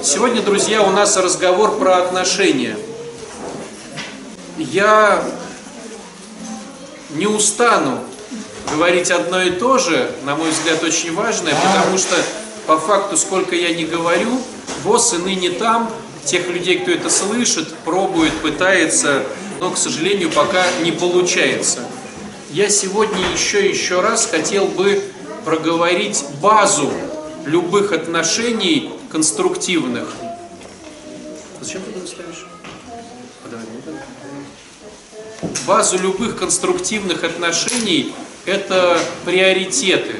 [0.00, 2.76] Сегодня, друзья, у нас разговор про отношения.
[4.56, 5.24] Я
[7.10, 7.98] не устану
[8.70, 12.14] говорить одно и то же, на мой взгляд, очень важное, потому что
[12.68, 14.40] по факту, сколько я не говорю,
[14.84, 15.90] и ныне там,
[16.24, 19.24] тех людей, кто это слышит, пробует, пытается,
[19.58, 21.80] но, к сожалению, пока не получается.
[22.50, 25.02] Я сегодня еще еще раз хотел бы
[25.44, 26.88] проговорить базу
[27.46, 30.08] любых отношений конструктивных.
[31.60, 32.46] Зачем ты ставишь?
[35.66, 38.14] Базу любых конструктивных отношений–
[38.46, 40.16] это приоритеты.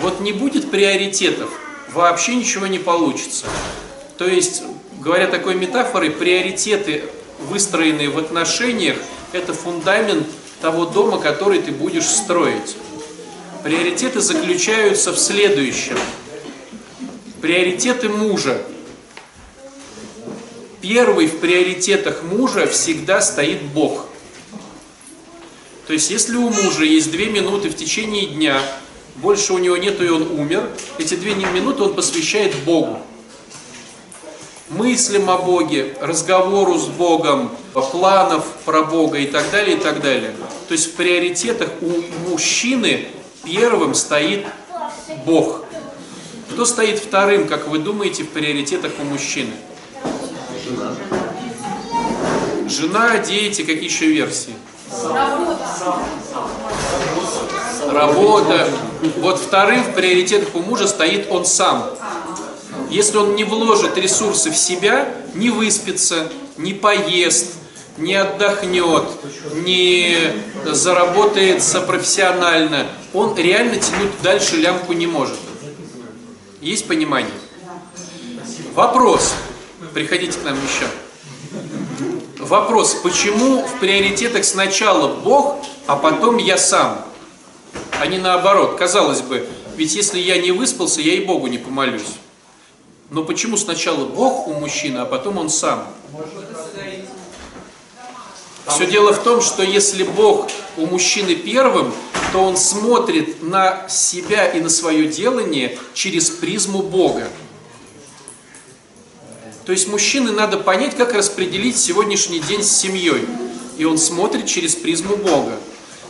[0.00, 1.50] Вот не будет приоритетов,
[1.92, 3.46] вообще ничего не получится.
[4.18, 4.62] То есть,
[5.00, 7.04] говоря такой метафорой, приоритеты,
[7.48, 8.96] выстроенные в отношениях,
[9.32, 10.26] это фундамент
[10.60, 12.76] того дома, который ты будешь строить.
[13.64, 15.98] Приоритеты заключаются в следующем.
[17.42, 18.62] Приоритеты мужа.
[20.80, 24.06] Первый в приоритетах мужа всегда стоит Бог.
[25.88, 28.62] То есть, если у мужа есть две минуты в течение дня,
[29.16, 33.00] больше у него нету и он умер, эти две минуты он посвящает Богу.
[34.68, 40.32] Мыслям о Боге, разговору с Богом, планов про Бога и так далее, и так далее.
[40.68, 43.08] То есть в приоритетах у мужчины
[43.42, 44.46] первым стоит
[45.26, 45.64] Бог.
[46.52, 49.52] Кто стоит вторым, как вы думаете, в приоритетах у мужчины?
[52.68, 53.18] Жена.
[53.18, 54.52] Дети, какие еще версии?
[57.90, 58.68] Работа.
[59.16, 61.90] Вот вторым в приоритетах у мужа стоит он сам.
[62.90, 67.54] Если он не вложит ресурсы в себя, не выспится, не поест,
[67.96, 69.04] не отдохнет,
[69.54, 70.18] не
[70.66, 75.38] заработается профессионально, он реально тянуть дальше лямку не может.
[76.62, 77.34] Есть понимание?
[78.74, 79.34] Вопрос.
[79.92, 80.86] Приходите к нам еще.
[82.38, 82.94] Вопрос.
[83.02, 85.56] Почему в приоритетах сначала Бог,
[85.88, 87.04] а потом я сам?
[88.00, 88.76] А не наоборот.
[88.78, 89.44] Казалось бы,
[89.76, 92.14] ведь если я не выспался, я и Богу не помолюсь.
[93.10, 95.88] Но почему сначала Бог у мужчины, а потом он сам?
[98.68, 101.92] Все дело в том, что если Бог у мужчины первым,
[102.32, 107.28] то он смотрит на себя и на свое делание через призму Бога.
[109.66, 113.26] То есть мужчине надо понять, как распределить сегодняшний день с семьей.
[113.78, 115.52] И он смотрит через призму Бога.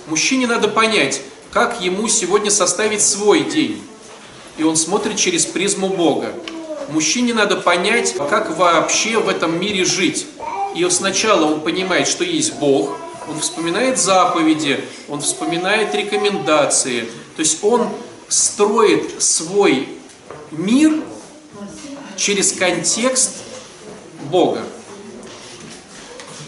[0.06, 3.82] Мужчине надо понять, как ему сегодня составить свой день.
[4.58, 6.32] И он смотрит через призму Бога.
[6.88, 10.26] Мужчине надо понять, как вообще в этом мире жить.
[10.74, 12.96] И сначала он понимает, что есть Бог,
[13.28, 17.08] он вспоминает заповеди, он вспоминает рекомендации.
[17.36, 17.88] То есть он
[18.28, 19.88] строит свой
[20.50, 21.02] мир
[22.16, 23.42] через контекст
[24.30, 24.64] Бога.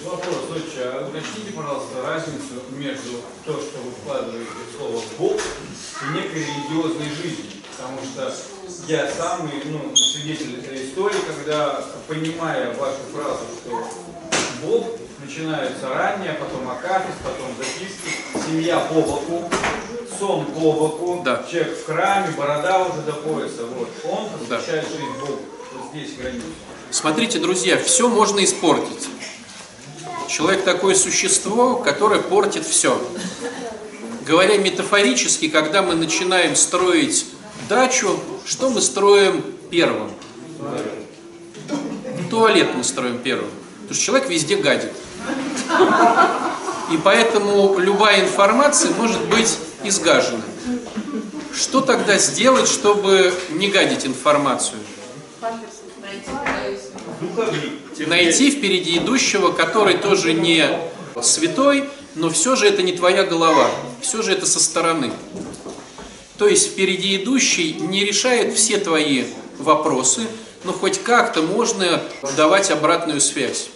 [0.04, 0.36] Вопрос,
[0.76, 7.08] а уточните, пожалуйста, разницу между то, что вы вкладываете в слово Бог и некой религиозной
[7.08, 7.62] жизни.
[7.76, 8.32] Потому что
[8.86, 13.88] я сам ну, свидетель этой истории, когда, понимая вашу фразу, что
[14.62, 14.86] Бог
[15.24, 19.50] начинается ранее, потом акафист, потом записки, семья по боку,
[20.18, 21.44] сон по боку, да.
[21.50, 24.90] человек в храме, борода уже до пояса, вот, он посвящает да.
[24.90, 25.40] жизнь Богу.
[25.72, 26.46] Вот здесь граница.
[26.90, 29.08] Смотрите, друзья, все можно испортить.
[30.28, 33.00] Человек такое существо, которое портит все.
[34.26, 37.26] Говоря метафорически, когда мы начинаем строить
[37.68, 40.10] дачу, что мы строим первым?
[42.30, 43.50] Туалет мы строим первым.
[43.82, 44.92] Потому что человек везде гадит.
[46.90, 50.42] И поэтому любая информация может быть изгажена.
[51.54, 54.80] Что тогда сделать, чтобы не гадить информацию?
[58.06, 60.68] Найти впереди идущего, который тоже не
[61.22, 63.70] святой, но все же это не твоя голова,
[64.00, 65.12] все же это со стороны.
[66.38, 69.24] То есть впереди идущий не решает все твои
[69.58, 70.22] вопросы,
[70.64, 72.02] но хоть как-то можно
[72.36, 73.70] давать обратную связь.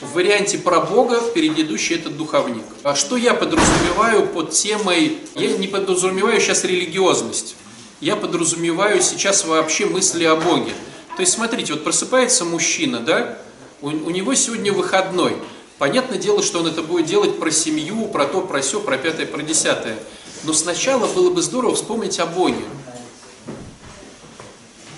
[0.00, 2.64] В варианте про Бога впереди идущий это духовник.
[2.82, 7.56] А что я подразумеваю под темой, я не подразумеваю сейчас религиозность,
[8.02, 10.72] я подразумеваю сейчас вообще мысли о Боге.
[11.16, 13.38] То есть, смотрите, вот просыпается мужчина, да,
[13.80, 15.38] у, у него сегодня выходной.
[15.78, 19.24] Понятное дело, что он это будет делать про семью, про то, про все, про пятое,
[19.24, 19.96] про десятое.
[20.44, 22.64] Но сначала было бы здорово вспомнить о Боге.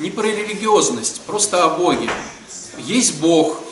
[0.00, 2.10] Не про религиозность, просто о Боге.
[2.78, 3.62] Есть Бог,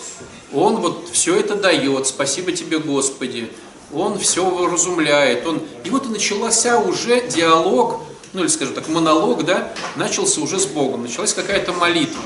[0.52, 3.50] Он вот все это дает, спасибо тебе, Господи.
[3.92, 5.46] Он все разумляет.
[5.46, 5.60] Он...
[5.84, 8.00] И вот и начался уже диалог
[8.36, 12.22] ну или скажем так, монолог, да, начался уже с Богом, началась какая-то молитва.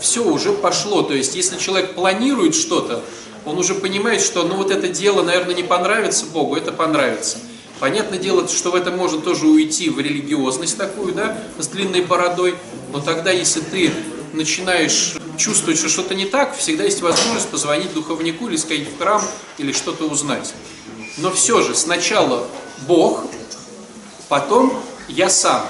[0.00, 1.02] Все уже пошло.
[1.02, 3.04] То есть, если человек планирует что-то,
[3.44, 7.38] он уже понимает, что ну вот это дело, наверное, не понравится Богу, это понравится.
[7.78, 12.54] Понятное дело, что в это можно тоже уйти в религиозность такую, да, с длинной бородой,
[12.92, 13.92] но тогда, если ты
[14.32, 19.22] начинаешь чувствовать, что что-то не так, всегда есть возможность позвонить духовнику или сходить в храм,
[19.58, 20.52] или что-то узнать.
[21.18, 22.46] Но все же, сначала
[22.86, 23.24] Бог,
[24.28, 25.66] потом я сам.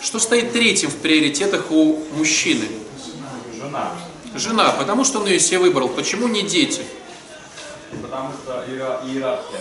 [0.00, 2.68] Что стоит третьим в приоритетах у мужчины?
[3.56, 3.92] Жена.
[4.34, 5.88] Жена, потому что он ее себе выбрал.
[5.88, 6.82] Почему не дети?
[8.02, 9.60] Потому что иера- иерархия.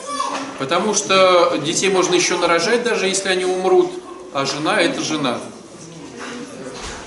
[0.58, 3.92] Потому что детей можно еще нарожать, даже если они умрут,
[4.34, 5.40] а жена это жена.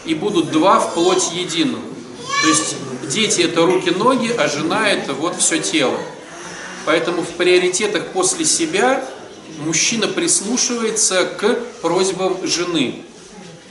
[0.04, 1.82] И будут два в плоть единую.
[2.42, 2.76] То есть
[3.10, 5.98] дети это руки-ноги, а жена это вот все тело.
[6.84, 9.04] Поэтому в приоритетах после себя
[9.60, 13.02] мужчина прислушивается к просьбам жены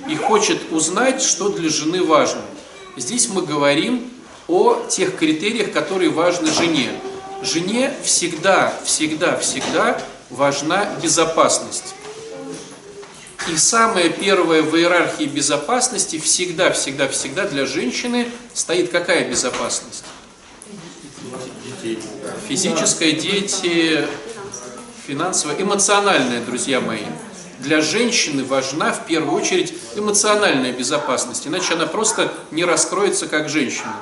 [0.09, 2.41] и хочет узнать, что для жены важно.
[2.97, 4.09] Здесь мы говорим
[4.47, 6.91] о тех критериях, которые важны жене.
[7.41, 11.95] Жене всегда, всегда, всегда важна безопасность.
[13.50, 20.06] И самое первое в иерархии безопасности всегда, всегда, всегда для женщины стоит какая безопасность?
[22.48, 24.07] Физическая, дети,
[25.06, 27.04] финансовая, эмоциональная, друзья мои.
[27.60, 33.94] Для женщины важна в первую очередь эмоциональная безопасность, иначе она просто не раскроется как женщина.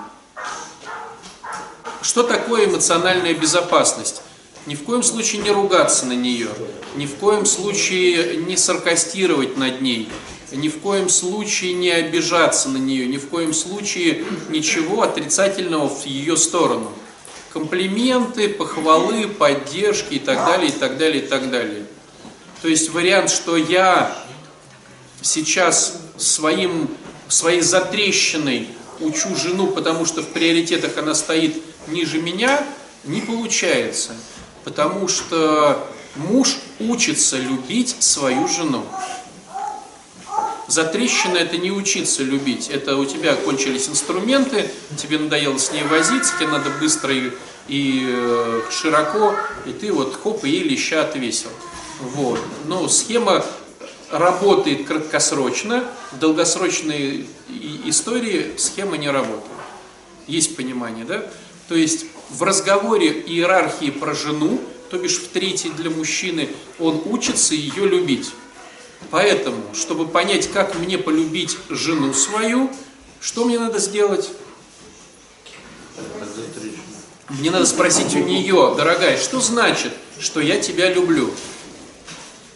[2.03, 4.21] Что такое эмоциональная безопасность?
[4.67, 6.49] Ни в коем случае не ругаться на нее,
[6.95, 10.07] ни в коем случае не саркастировать над ней,
[10.51, 16.05] ни в коем случае не обижаться на нее, ни в коем случае ничего отрицательного в
[16.05, 16.91] ее сторону.
[17.51, 21.85] Комплименты, похвалы, поддержки и так далее, и так далее, и так далее.
[22.61, 24.15] То есть вариант, что я
[25.21, 26.87] сейчас своим,
[27.27, 28.69] своей затрещиной
[28.99, 32.63] учу жену, потому что в приоритетах она стоит ниже меня,
[33.03, 34.11] не получается.
[34.63, 38.85] Потому что муж учится любить свою жену.
[40.67, 46.33] Затрещина это не учиться любить, это у тебя кончились инструменты, тебе надоело с ней возиться,
[46.37, 47.31] тебе надо быстро и,
[47.67, 49.35] и э, широко,
[49.65, 51.49] и ты вот хоп, и ей леща отвесил.
[51.99, 52.39] Вот.
[52.67, 53.43] Но схема
[54.11, 57.27] работает краткосрочно, в долгосрочной
[57.85, 59.45] истории схема не работает.
[60.27, 61.25] Есть понимание, да?
[61.67, 66.49] То есть в разговоре иерархии про жену, то бишь в третьей для мужчины,
[66.79, 68.31] он учится ее любить.
[69.09, 72.71] Поэтому, чтобы понять, как мне полюбить жену свою,
[73.19, 74.29] что мне надо сделать?
[77.29, 81.31] Мне надо спросить у нее, дорогая, что значит, что я тебя люблю?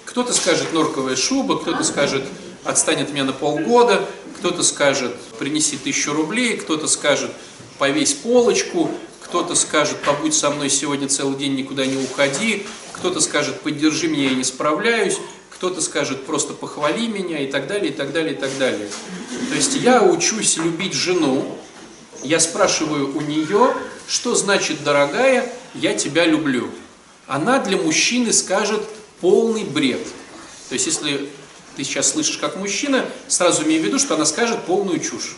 [0.06, 2.24] Кто-то скажет норковая шуба, кто-то скажет
[2.64, 4.08] отстань от меня на полгода,
[4.38, 7.32] кто-то скажет принеси тысячу рублей, кто-то скажет
[7.80, 8.92] повесь полочку,
[9.36, 14.30] кто-то скажет побудь со мной сегодня целый день, никуда не уходи, кто-то скажет поддержи меня,
[14.30, 15.18] я не справляюсь,
[15.50, 18.88] кто-то скажет просто похвали меня и так далее, и так далее, и так далее.
[19.50, 21.58] То есть я учусь любить жену,
[22.24, 23.74] я спрашиваю у нее,
[24.08, 26.70] что значит, дорогая, я тебя люблю.
[27.28, 28.84] Она для мужчины скажет
[29.20, 30.08] полный бред.
[30.70, 31.30] То есть, если
[31.76, 35.36] ты сейчас слышишь как мужчина, сразу имей в виду, что она скажет полную чушь.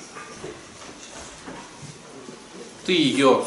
[2.85, 3.43] Ты ее,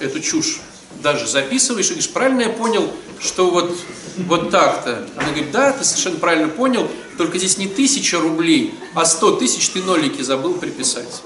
[0.00, 0.60] эту чушь,
[1.02, 3.76] даже записываешь и говоришь, правильно я понял, что вот,
[4.16, 5.08] вот так-то.
[5.16, 9.68] Она говорит, да, ты совершенно правильно понял, только здесь не тысяча рублей, а сто тысяч
[9.70, 11.22] ты нолики забыл приписать.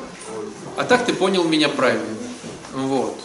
[0.76, 2.06] А так ты понял меня правильно.
[2.72, 3.18] Вот.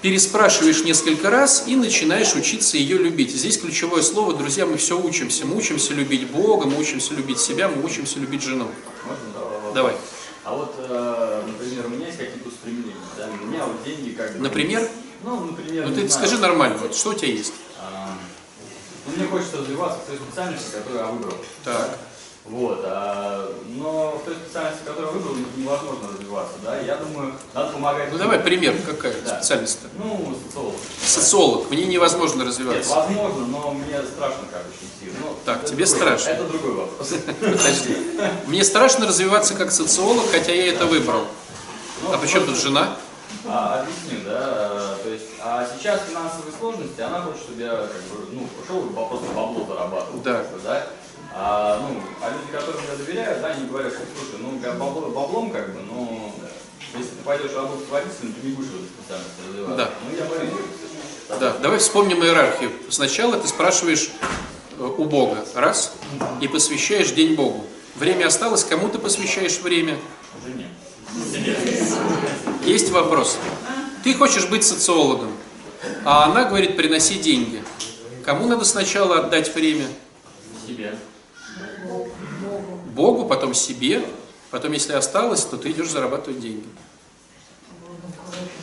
[0.00, 3.30] Переспрашиваешь несколько раз и начинаешь учиться ее любить.
[3.30, 5.46] Здесь ключевое слово, друзья, мы все учимся.
[5.46, 8.66] Мы учимся любить Бога, мы учимся любить себя, мы учимся любить жену.
[9.06, 9.72] Можно?
[9.74, 9.94] Давай.
[10.44, 12.91] А вот, э, например, у меня есть какие-то устремления,
[13.26, 14.40] да, у меня вот деньги как бы...
[14.40, 14.88] Например?
[15.24, 17.52] Ну, например, Ну ты знаю, скажи нормально, вот что у тебя есть?
[17.80, 18.10] а,
[19.06, 21.34] ну, мне хочется развиваться в той специальности, которую я выбрал.
[21.64, 21.98] Так.
[22.44, 27.72] Вот, а, но в той специальности, которую я выбрал, невозможно развиваться, да, я думаю, надо
[27.72, 28.10] помогать...
[28.10, 29.36] Ну давай пример, какая Да.
[29.38, 29.86] специальность-то?
[29.96, 30.74] Ну, социолог.
[31.06, 32.90] Социолог, в ней невозможно Нет, развиваться.
[32.96, 35.18] возможно, но мне страшно, как очень сильно.
[35.24, 36.28] Ну, Так, тебе другой- страшно?
[36.30, 37.08] Это другой вопрос.
[37.40, 37.96] Подожди.
[38.48, 41.22] Мне страшно развиваться как социолог, хотя я это выбрал.
[42.02, 42.96] Ну, А при чем тут жена?
[43.44, 48.02] А, объясню, да, а, то есть, а сейчас финансовые сложности, она хочет, чтобы я, как
[48.02, 50.20] бы, ну, пошел просто бабло зарабатывал.
[50.20, 50.44] Да.
[50.62, 50.86] да.
[51.34, 55.50] А, ну, а люди, которым я доверяю, да, они говорят, что, слушай, ну, бабло, баблом,
[55.50, 56.32] как бы, но
[56.96, 59.76] если ты пойдешь работать водителем, ты не будешь в этой специальности развиваться.
[59.76, 59.90] Да.
[60.08, 61.40] Ну, я боюсь.
[61.40, 62.70] Да, давай вспомним иерархию.
[62.90, 64.10] Сначала ты спрашиваешь
[64.78, 65.94] э, у Бога, раз,
[66.40, 67.64] и посвящаешь день Богу.
[67.94, 69.98] Время осталось, кому ты посвящаешь время?
[70.44, 70.68] Жене.
[72.64, 73.38] Есть вопрос.
[74.04, 75.32] Ты хочешь быть социологом,
[76.04, 77.62] а она говорит, приноси деньги.
[78.24, 79.86] Кому надо сначала отдать время?
[80.66, 80.94] Себе.
[82.94, 84.04] Богу, потом себе,
[84.50, 86.66] потом, если осталось, то ты идешь зарабатывать деньги.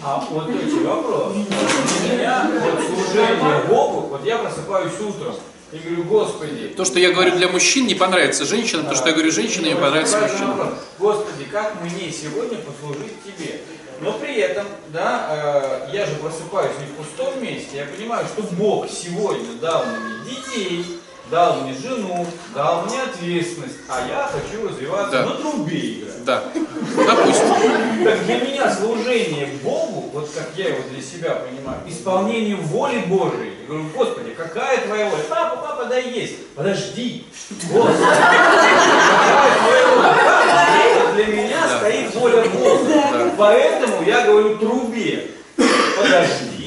[0.03, 1.33] А вот эти вопрос.
[1.33, 5.35] У меня вот служение Богу, вот я просыпаюсь утром
[5.71, 9.13] и говорю, Господи, То, что я говорю для мужчин, не понравится женщинам, то, что я
[9.13, 10.75] говорю женщинам, не понравится мужчинам.
[10.97, 13.61] Господи, как мне сегодня послужить Тебе?
[14.01, 18.43] Но при этом, да, э, я же просыпаюсь не в пустом месте, я понимаю, что
[18.55, 20.85] Бог сегодня дал мне детей,
[21.29, 25.25] дал мне жену, дал мне ответственность, а я хочу развиваться Да.
[25.25, 26.23] на трубе играть.
[26.25, 26.43] Да.
[26.53, 28.03] Допустим.
[28.03, 33.53] Так для меня служение Богу, вот как я его для себя понимаю, исполнение воли Божией.
[33.61, 35.23] Я говорю, Господи, какая твоя воля?
[35.29, 36.47] Папа, папа, да есть.
[36.55, 37.25] Подожди.
[37.71, 41.13] Господи, какая твоя воля?
[41.13, 43.31] Для меня стоит воля Бога.
[43.37, 45.31] Поэтому я говорю трубе.
[45.57, 46.58] Подожди,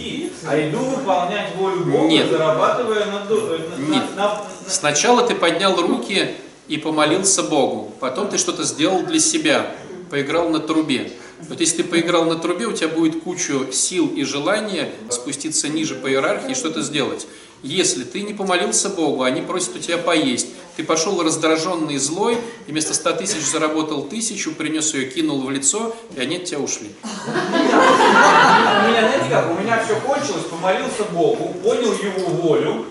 [0.52, 2.30] а иду выполнять волю Бога, Нет.
[2.30, 4.04] зарабатывая на, ду- на- Нет.
[4.16, 6.35] на- на- Сначала ты поднял руки
[6.68, 7.92] и помолился Богу.
[8.00, 9.75] Потом ты что-то сделал для себя.
[10.11, 11.11] Поиграл на трубе.
[11.49, 15.94] Вот если ты поиграл на трубе, у тебя будет кучу сил и желания спуститься ниже
[15.94, 17.26] по иерархии и что-то сделать.
[17.62, 22.37] Если ты не помолился Богу, они просят у тебя поесть, ты пошел раздраженный и злой,
[22.66, 26.59] и вместо 100 тысяч заработал тысячу, принес ее, кинул в лицо, и они от тебя
[26.59, 26.90] ушли.
[27.04, 32.87] У меня, знаете как, у меня все кончилось, помолился Богу, понял его волю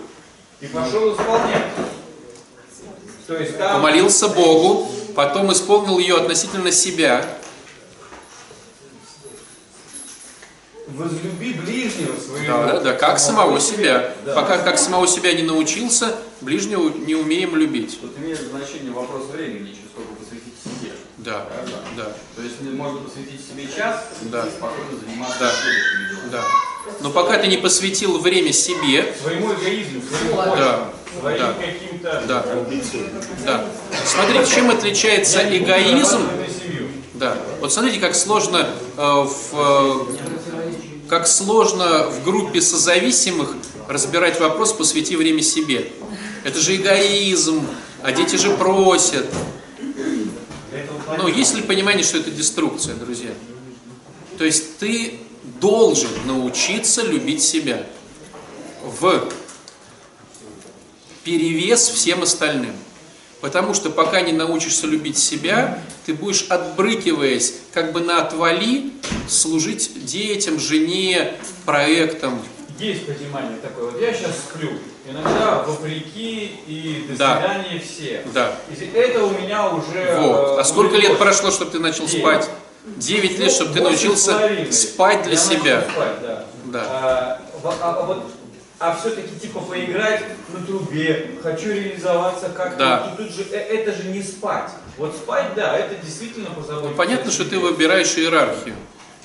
[0.62, 1.66] и пошел исполнять.
[3.26, 3.74] То есть там...
[3.74, 7.26] Помолился Богу, потом исполнил ее относительно себя,
[10.96, 12.66] Возлюби ближнего своего.
[12.66, 14.12] Да, да, как самого себя.
[14.24, 14.34] Да.
[14.34, 17.98] Пока как самого себя не научился, ближнего не умеем любить.
[18.00, 20.92] Тут имеет значение вопрос времени, еще сколько посвятить себе.
[21.18, 21.72] Да, Правда?
[21.96, 22.04] да,
[22.36, 24.44] То есть можно посвятить себе час Да.
[24.46, 25.50] и спокойно заниматься Да.
[25.50, 26.42] следующими да.
[27.00, 30.88] Но пока ты не посвятил время себе, Своему эгоизму, своему Да,
[31.20, 31.54] своим да.
[31.54, 32.22] каким-то...
[32.26, 32.44] да,
[33.46, 33.64] да.
[34.04, 36.22] Смотрите, чем отличается эгоизм?
[37.14, 37.36] Да.
[37.60, 40.41] Вот смотрите, как сложно э, в э,
[41.12, 43.54] как сложно в группе созависимых
[43.86, 45.92] разбирать вопрос «посвяти время себе».
[46.42, 47.66] Это же эгоизм,
[48.02, 49.26] а дети же просят.
[51.18, 53.28] Но есть ли понимание, что это деструкция, друзья?
[54.38, 55.20] То есть ты
[55.60, 57.86] должен научиться любить себя
[58.82, 59.28] в
[61.24, 62.74] перевес всем остальным.
[63.42, 68.92] Потому что пока не научишься любить себя, ты будешь, отбрыкиваясь как бы на отвали,
[69.28, 71.34] служить детям, жене,
[71.66, 72.40] проектам.
[72.78, 73.90] Есть понимание такое.
[73.90, 74.70] Вот я сейчас сплю.
[75.08, 77.38] Иногда вопреки и до Да.
[77.40, 78.22] свидания все.
[78.32, 78.54] Да.
[78.94, 80.16] Это у меня уже...
[80.20, 80.58] Вот.
[80.58, 82.22] э, А сколько лет прошло, чтобы ты начал Девять.
[82.44, 82.50] спать?
[82.96, 84.38] Девять лет, чтобы ты с научился
[84.70, 85.84] спать для Я себя.
[85.92, 86.44] спать, да.
[86.66, 86.84] Да.
[86.86, 88.22] А, а- а вот,
[88.82, 92.78] а все-таки типа поиграть на трубе, хочу реализоваться как-то.
[92.78, 93.14] Да.
[93.16, 94.70] Тут, же, э, это же не спать.
[94.98, 96.90] Вот спать, да, это действительно позаботиться.
[96.90, 98.74] Ну, понятно, что ты выбираешь иерархию.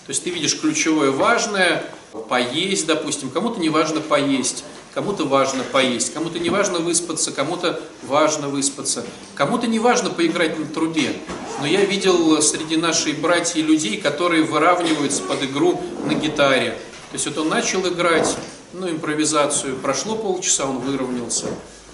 [0.05, 1.83] То есть ты видишь ключевое важное,
[2.29, 8.49] поесть, допустим, кому-то не важно поесть, кому-то важно поесть, кому-то не важно выспаться, кому-то важно
[8.49, 11.13] выспаться, кому-то не важно поиграть на трубе.
[11.61, 16.77] Но я видел среди нашей братьев людей, которые выравниваются под игру на гитаре.
[17.09, 18.37] То есть вот он начал играть,
[18.77, 21.47] ну, импровизацию, прошло полчаса, он выровнялся.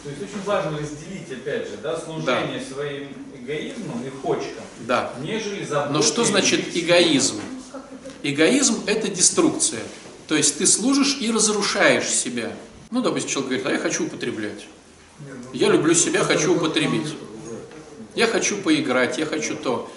[0.04, 3.08] То есть очень важно разделить, опять же, да, служение своим
[3.40, 5.14] эгоизмом и почкам, Да.
[5.22, 5.94] нежели заботой.
[5.94, 7.40] Но что значит эгоизм?
[8.22, 9.82] Эгоизм– это деструкция.
[10.28, 12.52] То есть ты служишь и разрушаешь себя.
[12.92, 14.66] Ну, допустим, человек говорит, а я хочу употреблять.
[15.54, 17.16] Я люблю себя, хочу употребить.
[18.16, 19.90] Я хочу поиграть, я хочу то.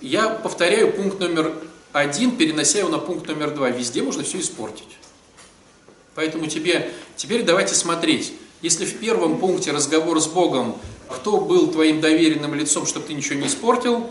[0.00, 1.52] Я повторяю пункт номер
[1.92, 3.70] один, перенося его на пункт номер два.
[3.70, 4.98] Везде можно все испортить.
[6.16, 8.32] Поэтому тебе, теперь давайте смотреть.
[8.62, 10.76] Если в первом пункте разговор с Богом,
[11.10, 14.10] кто был твоим доверенным лицом, чтобы ты ничего не испортил,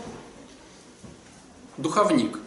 [1.76, 2.38] духовник.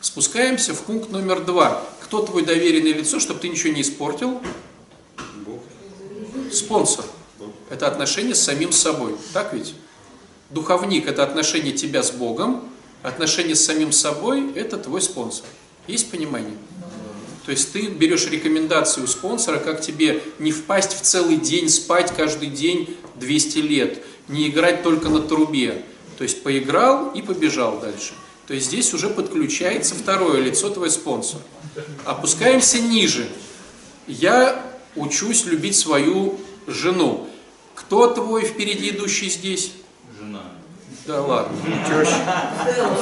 [0.00, 1.82] Спускаемся в пункт номер два.
[2.00, 4.40] Кто твой доверенное лицо, чтобы ты ничего не испортил?
[6.52, 7.04] Спонсор.
[7.68, 9.16] Это отношение с самим собой.
[9.32, 9.74] Так ведь?
[10.50, 12.68] Духовник– это отношение тебя с Богом,
[13.02, 15.46] отношение с самим собой– это твой спонсор.
[15.86, 16.56] Есть понимание?
[17.44, 22.12] То есть ты берешь рекомендации у спонсора, как тебе не впасть в целый день, спать
[22.14, 25.82] каждый день 200 лет, не играть только на трубе.
[26.18, 28.12] То есть поиграл и побежал дальше.
[28.46, 31.40] То есть здесь уже подключается второе лицо, твой спонсор.
[32.04, 33.26] Опускаемся ниже.
[34.06, 34.60] Я
[34.96, 37.28] учусь любить свою жену.
[37.74, 39.72] Кто твой впереди идущий здесь?
[40.18, 40.42] Жена.
[41.06, 41.56] Да ладно.
[41.86, 42.52] Теща.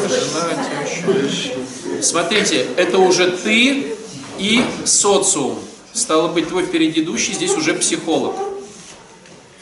[0.08, 2.02] Жена, теща.
[2.02, 3.96] Смотрите, это уже ты
[4.38, 5.58] и социум.
[5.92, 8.36] Стало быть, твой впереди идущий здесь уже психолог.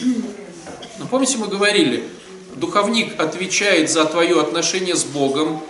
[0.01, 2.05] Но помните, мы говорили,
[2.57, 5.63] духовник отвечает за твое отношение с Богом,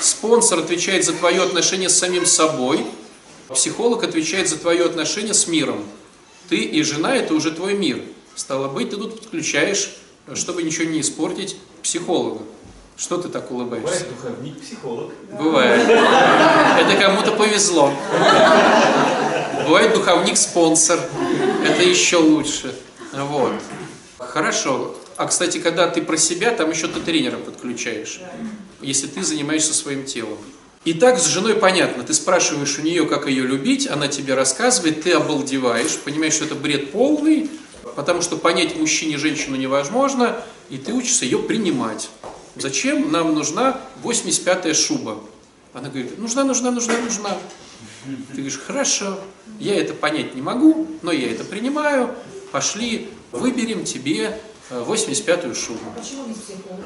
[0.00, 2.84] спонсор отвечает за твое отношение с самим собой,
[3.48, 5.84] психолог отвечает за твое отношение с миром.
[6.48, 8.02] Ты и жена– это уже твой мир.
[8.34, 9.96] Стало быть, ты тут подключаешь,
[10.34, 12.42] чтобы ничего не испортить, психолога.
[12.96, 14.04] Что ты так улыбаешься?
[14.04, 15.12] Бывает духовник, психолог.
[15.38, 15.88] Бывает.
[15.88, 17.92] Это кому-то повезло.
[19.64, 21.00] Бывает духовник-спонсор.
[21.66, 22.74] Это еще лучше.
[23.12, 23.52] Вот.
[24.18, 24.94] Хорошо.
[25.16, 28.20] А, кстати, когда ты про себя, там еще ты тренера подключаешь.
[28.80, 30.38] Если ты занимаешься своим телом.
[30.84, 32.02] Итак, с женой понятно.
[32.02, 36.56] Ты спрашиваешь у нее, как ее любить, она тебе рассказывает, ты обалдеваешь, понимаешь, что это
[36.56, 37.48] бред полный,
[37.94, 42.10] потому что понять мужчине женщину невозможно, и ты учишься ее принимать.
[42.56, 45.18] Зачем нам нужна 85-я шуба?
[45.72, 47.38] Она говорит, нужна, нужна, нужна, нужна.
[48.04, 49.18] Ты говоришь, хорошо,
[49.58, 52.14] я это понять не могу, но я это принимаю,
[52.50, 54.38] пошли, выберем тебе
[54.70, 55.80] 85-ю шубу.
[55.96, 56.84] Почему без психолога?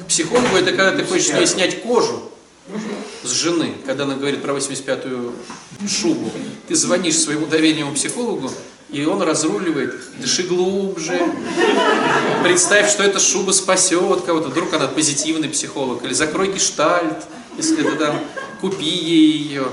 [0.00, 2.30] К психологу это когда ты хочешь с ней снять кожу
[3.22, 5.32] с жены, когда она говорит про 85-ю
[5.88, 6.30] шубу.
[6.66, 8.50] Ты звонишь своему доверенному психологу,
[8.90, 11.20] и он разруливает, дыши глубже,
[12.44, 17.24] представь, что эта шуба спасет кого-то, вдруг она позитивный психолог, или закрой гештальт,
[17.56, 18.20] если ты там,
[18.60, 19.66] купи ей ее.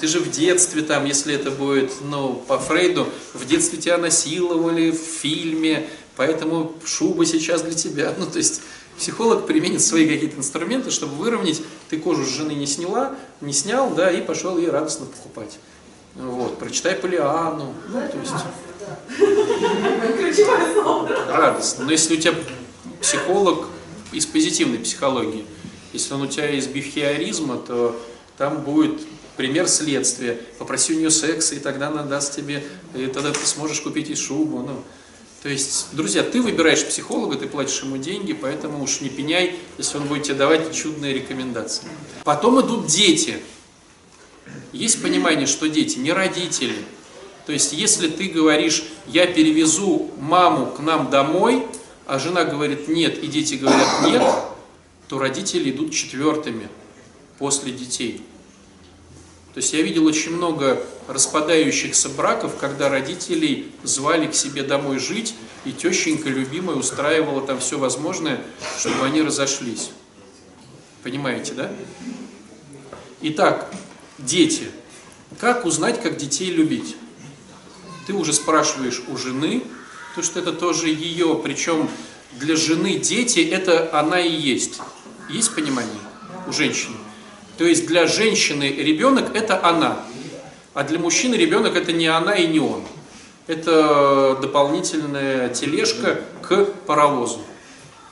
[0.00, 4.90] Ты же в детстве там, если это будет, ну, по Фрейду, в детстве тебя насиловали
[4.90, 8.14] в фильме, поэтому шуба сейчас для тебя.
[8.18, 8.60] Ну, то есть
[8.98, 13.90] психолог применит свои какие-то инструменты, чтобы выровнять, ты кожу с жены не сняла, не снял,
[13.90, 15.58] да, и пошел ей радостно покупать.
[16.16, 18.32] Вот, прочитай Полиану, ну, то есть
[21.28, 21.84] радостно.
[21.84, 22.34] Но если у тебя
[23.00, 23.68] психолог
[24.12, 25.44] из позитивной психологии,
[25.92, 28.00] если он у тебя из бихеоризма, то
[28.36, 29.00] там будет
[29.36, 30.38] пример следствия.
[30.58, 34.16] Попроси у нее секса, и тогда она даст тебе, и тогда ты сможешь купить ей
[34.16, 34.60] шубу.
[34.60, 34.82] Ну,
[35.42, 39.98] то есть, друзья, ты выбираешь психолога, ты платишь ему деньги, поэтому уж не пеняй, если
[39.98, 41.84] он будет тебе давать чудные рекомендации.
[42.24, 43.38] Потом идут дети.
[44.72, 46.76] Есть понимание, что дети не родители.
[47.46, 51.66] То есть, если ты говоришь, я перевезу маму к нам домой,
[52.06, 54.22] а жена говорит нет, и дети говорят нет,
[55.08, 56.68] то родители идут четвертыми
[57.38, 58.22] после детей.
[59.54, 65.34] То есть я видел очень много распадающихся браков, когда родителей звали к себе домой жить,
[65.64, 68.42] и тещенька любимая устраивала там все возможное,
[68.78, 69.90] чтобы они разошлись.
[71.04, 71.70] Понимаете, да?
[73.20, 73.72] Итак,
[74.18, 74.68] дети.
[75.40, 76.96] Как узнать, как детей любить?
[78.06, 79.64] Ты уже спрашиваешь у жены,
[80.14, 81.88] то что это тоже ее, причем
[82.32, 84.80] для жены дети это она и есть.
[85.30, 85.92] Есть понимание
[86.46, 86.96] у женщины?
[87.56, 90.04] То есть для женщины ребенок это она,
[90.74, 92.82] а для мужчины ребенок это не она и не он.
[93.46, 97.40] Это дополнительная тележка к паровозу,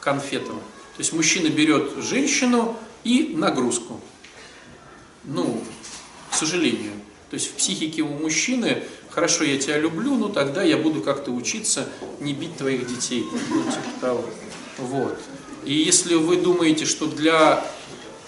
[0.00, 0.56] конфетам.
[0.56, 4.00] То есть мужчина берет женщину и нагрузку.
[5.24, 5.62] Ну,
[6.32, 6.92] к сожалению.
[7.30, 11.30] То есть в психике у мужчины, хорошо, я тебя люблю, ну тогда я буду как-то
[11.30, 11.88] учиться
[12.20, 13.24] не бить твоих детей.
[13.50, 14.24] Ну, типа того.
[14.78, 15.18] Вот.
[15.64, 17.64] И если вы думаете, что для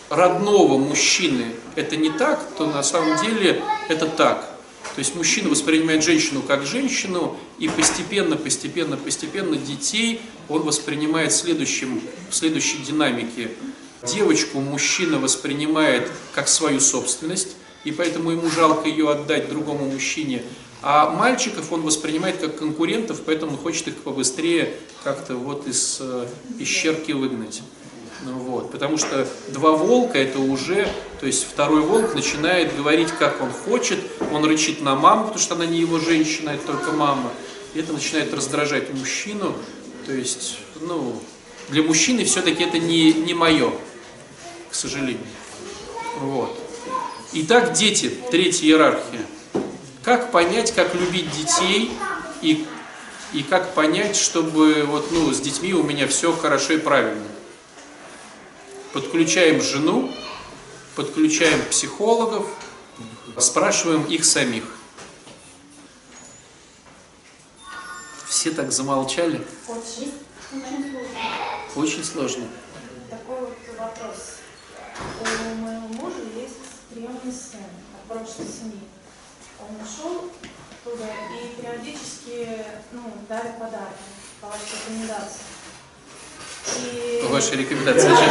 [0.08, 4.50] родного мужчины это не так, то на самом деле это так.
[4.94, 11.36] То есть мужчина воспринимает женщину как женщину, и постепенно, постепенно, постепенно детей он воспринимает в,
[11.36, 13.50] следующем, в следующей динамике.
[14.06, 20.42] Девочку мужчина воспринимает как свою собственность, и поэтому ему жалко ее отдать другому мужчине.
[20.83, 26.27] А мальчиков он воспринимает как конкурентов, поэтому хочет их побыстрее как-то вот из э,
[26.59, 27.62] пещерки выгнать.
[28.25, 30.88] Ну вот, потому что два волка это уже,
[31.20, 33.99] то есть второй волк начинает говорить, как он хочет,
[34.33, 37.31] он рычит на маму, потому что она не его женщина, это только мама.
[37.75, 39.55] И это начинает раздражать мужчину.
[40.07, 41.20] То есть, ну,
[41.70, 43.73] для мужчины все-таки это не, не мое,
[44.70, 45.27] к сожалению.
[46.20, 46.63] Вот.
[47.37, 49.27] Итак, дети, третья иерархия.
[50.05, 51.90] Как понять, как любить детей
[52.42, 52.64] и,
[53.33, 57.27] и как понять, чтобы вот, ну, с детьми у меня все хорошо и правильно.
[58.92, 60.14] Подключаем жену,
[60.94, 62.47] подключаем психологов,
[63.37, 64.62] спрашиваем их самих.
[68.29, 69.44] Все так замолчали?
[69.66, 70.14] Очень
[71.75, 72.47] Очень сложно.
[73.11, 74.37] Такой вот вопрос.
[75.20, 76.55] У моего мужа есть
[76.94, 77.61] приемный сын
[77.92, 78.79] от прошлой семьи.
[79.59, 80.31] Он ушел
[80.70, 82.48] оттуда и периодически
[82.92, 84.05] ну, дарят подарки
[84.40, 85.42] по вашей рекомендации.
[86.79, 88.09] И По вашей рекомендации.
[88.09, 88.31] Зачем?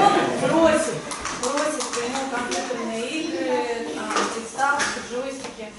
[0.00, 0.94] он просит,
[1.42, 3.88] просит к нему компьютерные игры,
[4.34, 5.72] приставки, джойстики.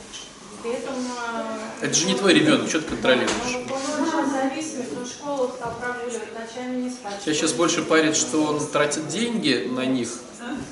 [0.61, 3.31] При этом а, Это же не твой ребенок, что ты контролируешь?
[3.31, 7.21] он, очень зависимый, в школу прогуливать, ночами не спать.
[7.23, 10.09] Тебя сейчас больше парит, что он тратит деньги на них.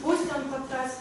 [0.04, 0.44] Пусть он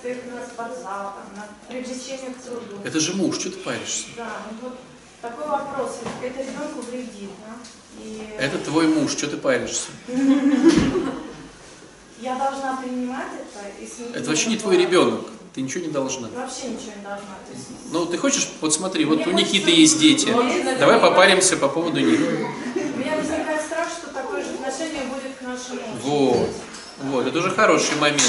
[0.08, 2.76] их на спортзал, там, на привлечение к труду.
[2.84, 4.04] Это же муж, что ты паришься?
[4.16, 4.78] Да, ну вот
[5.20, 5.98] такой вопрос.
[6.22, 7.54] Это ребенку вредит, да?
[8.02, 9.88] И Это твой муж, что ты паришься?
[12.20, 15.26] я должна принимать это и с ним- Это вообще не твой ребенок.
[15.54, 16.28] Ты ничего не должна.
[16.28, 17.28] Вообще ничего не должна.
[17.50, 20.28] Есть, Ну, ты хочешь, вот смотри, вот у Никиты есть дети.
[20.78, 22.20] Давай попаримся по поводу них.
[22.20, 25.80] у меня возникает страх, что такое же отношение будет к нашему.
[26.02, 26.50] Вот.
[27.02, 28.22] Вот, это уже хороший момент.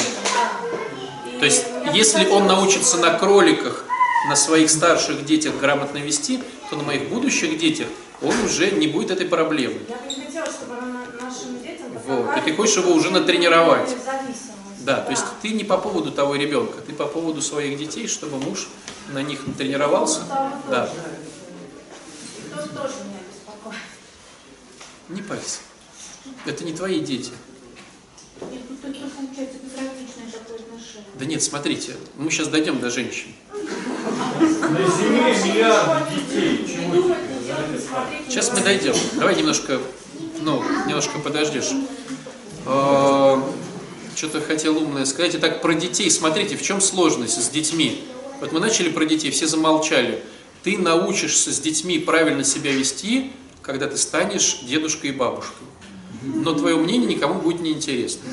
[1.37, 1.39] Да.
[1.39, 3.85] То есть, если он научится на кроликах,
[4.27, 7.87] на своих старших детях грамотно вести, то на моих будущих детях
[8.21, 9.79] он уже не будет этой проблемы.
[9.87, 10.75] Я бы не хотела, чтобы
[11.21, 13.89] нашим детям Вот, и ты хочешь его уже натренировать.
[13.89, 14.51] зависимость.
[14.81, 18.37] Да, то есть ты не по поводу того ребенка, ты по поводу своих детей, чтобы
[18.37, 18.67] муж
[19.11, 20.21] на них тренировался.
[20.69, 23.75] Да, И тот тоже меня беспокоит.
[25.09, 25.59] не парься.
[26.45, 27.31] Это не твои дети.
[28.41, 30.59] И тут это получается безразличное такое.
[31.15, 33.27] Да нет, смотрите, мы сейчас дойдем до женщин.
[33.53, 36.67] На земле миллиарды детей.
[36.67, 37.15] Чего
[38.27, 38.93] Сейчас мы дойдем.
[39.13, 39.79] Давай немножко,
[40.41, 41.71] ну, немножко подождешь.
[42.63, 45.35] Что-то хотел умное сказать.
[45.35, 46.09] Итак, про детей.
[46.11, 48.03] Смотрите, в чем сложность с детьми.
[48.39, 50.23] Вот мы начали про детей, все замолчали.
[50.63, 53.31] Ты научишься с детьми правильно себя вести,
[53.61, 55.65] когда ты станешь дедушкой и бабушкой.
[56.21, 58.23] Но твое мнение никому будет не интересно.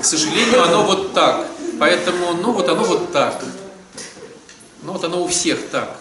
[0.00, 1.46] К сожалению, оно вот так.
[1.78, 3.42] Поэтому, ну вот оно вот так.
[4.82, 5.98] Ну вот оно у всех так.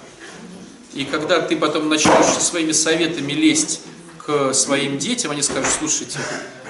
[0.93, 3.81] И когда ты потом начнешь со своими советами лезть
[4.25, 6.19] к своим детям, они скажут, слушайте,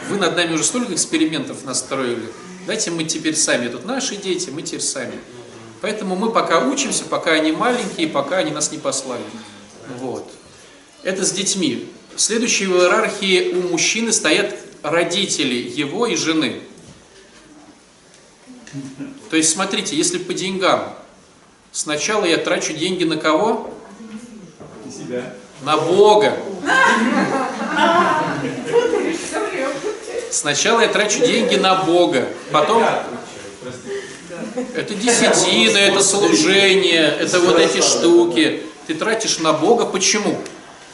[0.09, 2.29] вы над нами уже столько экспериментов настроили,
[2.65, 5.19] дайте мы теперь сами, тут наши дети, мы теперь сами.
[5.81, 9.23] Поэтому мы пока учимся, пока они маленькие, пока они нас не послали.
[9.97, 10.29] Вот.
[11.03, 11.89] Это с детьми.
[12.17, 16.61] В следующей в иерархии у мужчины стоят родители его и жены.
[19.29, 20.95] То есть, смотрите, если по деньгам,
[21.71, 23.71] сначала я трачу деньги на кого?
[24.83, 25.33] На себя.
[25.61, 26.39] На Бога.
[30.31, 32.83] Сначала я трачу деньги на Бога, потом
[34.73, 38.63] это десятина, это служение, это вот эти штуки.
[38.87, 39.85] Ты тратишь на Бога.
[39.85, 40.41] Почему?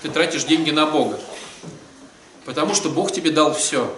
[0.03, 1.17] Ты тратишь деньги на Бога.
[2.43, 3.89] Потому что Бог тебе дал все.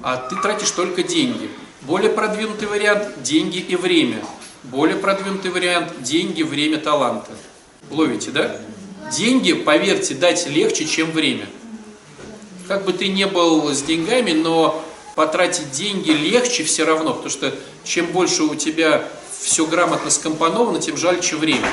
[0.00, 1.50] А ты тратишь только деньги.
[1.82, 4.24] Более продвинутый вариант– деньги и время.
[4.62, 7.32] Более продвинутый вариант– деньги, время, таланты.
[7.90, 8.60] Ловите, да?
[9.10, 11.46] Деньги, поверьте, дать легче, чем время.
[12.68, 14.84] Как бы ты не был с деньгами, но
[15.16, 19.02] потратить деньги легче все равно, потому что чем больше у тебя
[19.40, 21.68] все грамотно скомпоновано, тем жальче время.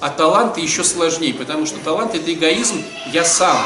[0.00, 3.56] А таланты еще сложнее, потому что талант это эгоизм «я сам».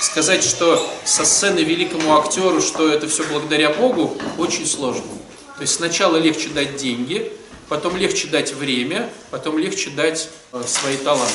[0.00, 5.04] Сказать, что со сцены великому актеру, что это все благодаря Богу, очень сложно.
[5.56, 7.32] То есть сначала легче дать деньги,
[7.68, 11.32] потом легче дать время, потом легче дать э, свои таланты.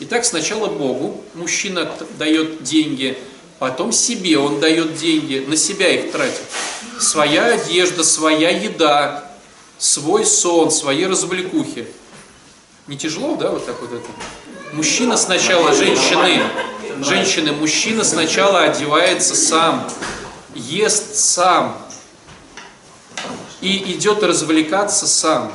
[0.00, 3.16] Итак, сначала Богу мужчина дает деньги,
[3.58, 6.42] потом себе он дает деньги, на себя их тратит.
[6.98, 9.30] Своя одежда, своя еда,
[9.78, 11.86] свой сон, свои развлекухи.
[12.88, 14.06] Не тяжело, да, вот так вот это?
[14.72, 16.42] Мужчина сначала, женщины,
[17.04, 19.88] женщины, мужчина сначала одевается сам,
[20.54, 21.76] ест сам
[23.60, 25.52] и идет развлекаться сам.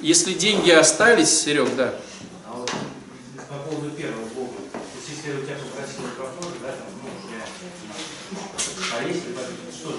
[0.00, 1.94] Если деньги остались, Серег, да,
[2.46, 2.70] А вот
[3.48, 4.54] по поводу первого бога.
[4.72, 8.98] То есть если у тебя попросил проход, да, там, ну, я...
[8.98, 9.36] А если
[9.78, 9.98] что же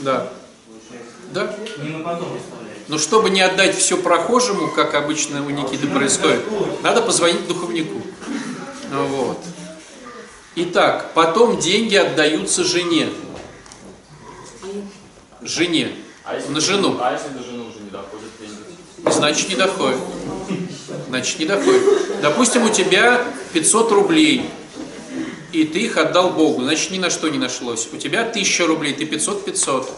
[0.00, 0.18] да?
[0.18, 0.32] да,
[0.66, 1.14] Получается.
[1.32, 1.82] да.
[1.84, 2.73] Не на потом оставлять.
[2.88, 6.42] Но чтобы не отдать все прохожему, как обычно у Никиты происходит,
[6.82, 8.02] надо позвонить духовнику.
[8.90, 9.38] Вот.
[10.56, 13.08] Итак, потом деньги отдаются жене.
[15.42, 15.92] Жене.
[16.24, 16.96] А На жену.
[17.00, 19.10] А если до жены уже не доходят деньги?
[19.10, 19.98] Значит, не доходит.
[21.08, 21.82] Значит, не доходит.
[22.22, 24.48] Допустим, у тебя 500 рублей,
[25.52, 26.62] и ты их отдал Богу.
[26.62, 27.88] Значит, ни на что не нашлось.
[27.92, 29.90] У тебя 1000 рублей, ты 500, 500.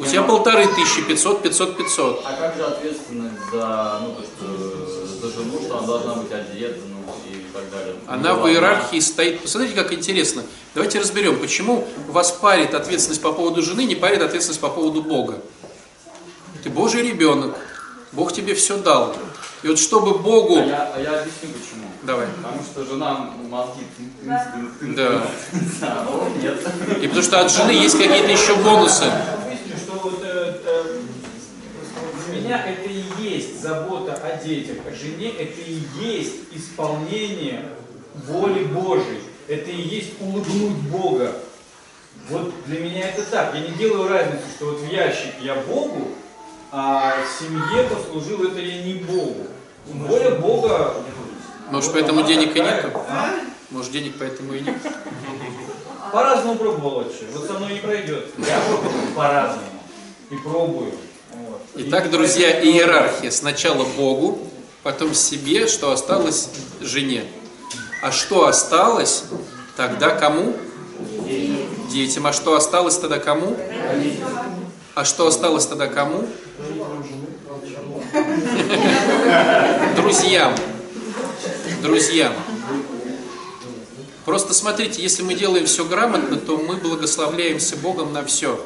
[0.00, 2.24] У тебя полторы тысячи, 500, 500, 500.
[2.26, 6.78] А как же ответственность за, ну, то есть, за жену, что она должна быть одета,
[6.88, 7.94] ну, и так далее?
[8.06, 9.42] Она Ну, в иерархии стоит.
[9.42, 10.42] Посмотрите, как интересно.
[10.74, 15.38] Давайте разберем, почему вас парит ответственность по поводу жены, не парит ответственность по поводу Бога.
[16.64, 17.56] Ты Божий ребенок.
[18.12, 19.14] Бог тебе все дал.
[19.62, 20.56] И вот чтобы Богу...
[20.56, 21.86] А я, а я объясню почему.
[22.02, 22.26] Давай.
[22.42, 25.22] Потому что жена мозги тын- тын- Да.
[25.82, 26.58] А нет.
[27.02, 29.04] И потому что от жены есть какие-то еще бонусы.
[30.02, 31.00] Вот э, э,
[32.26, 37.68] для меня это и есть забота о детях, о жене, это и есть исполнение
[38.26, 41.34] воли Божьей, это и есть улыбнуть Бога.
[42.30, 43.54] Вот для меня это так.
[43.54, 46.08] Я не делаю разницы, что вот в ящик я Богу,
[46.72, 49.48] а в семье послужил это я не Богу.
[49.86, 50.94] Воля Бога.
[51.70, 52.84] Может, поэтому денег и такая.
[52.84, 53.00] нету?
[53.70, 54.76] Может, денег поэтому и нет?
[56.10, 57.26] По-разному пробовал отче.
[57.32, 58.28] Вот со мной не пройдет.
[58.38, 59.79] Я пробую по-разному.
[60.30, 60.92] И пробую.
[61.32, 61.60] Вот.
[61.74, 63.30] Итак, И друзья, иерархия.
[63.32, 64.38] Сначала Богу,
[64.84, 66.48] потом себе, что осталось
[66.80, 67.24] жене.
[68.00, 69.24] А что осталось,
[69.76, 70.54] тогда кому?
[71.90, 72.26] Детям.
[72.28, 73.56] А что осталось тогда кому?
[74.94, 76.28] А что осталось тогда кому?
[79.96, 80.54] Друзьям.
[81.82, 82.32] Друзьям.
[84.24, 88.64] Просто смотрите, если мы делаем все грамотно, то мы благословляемся Богом на все.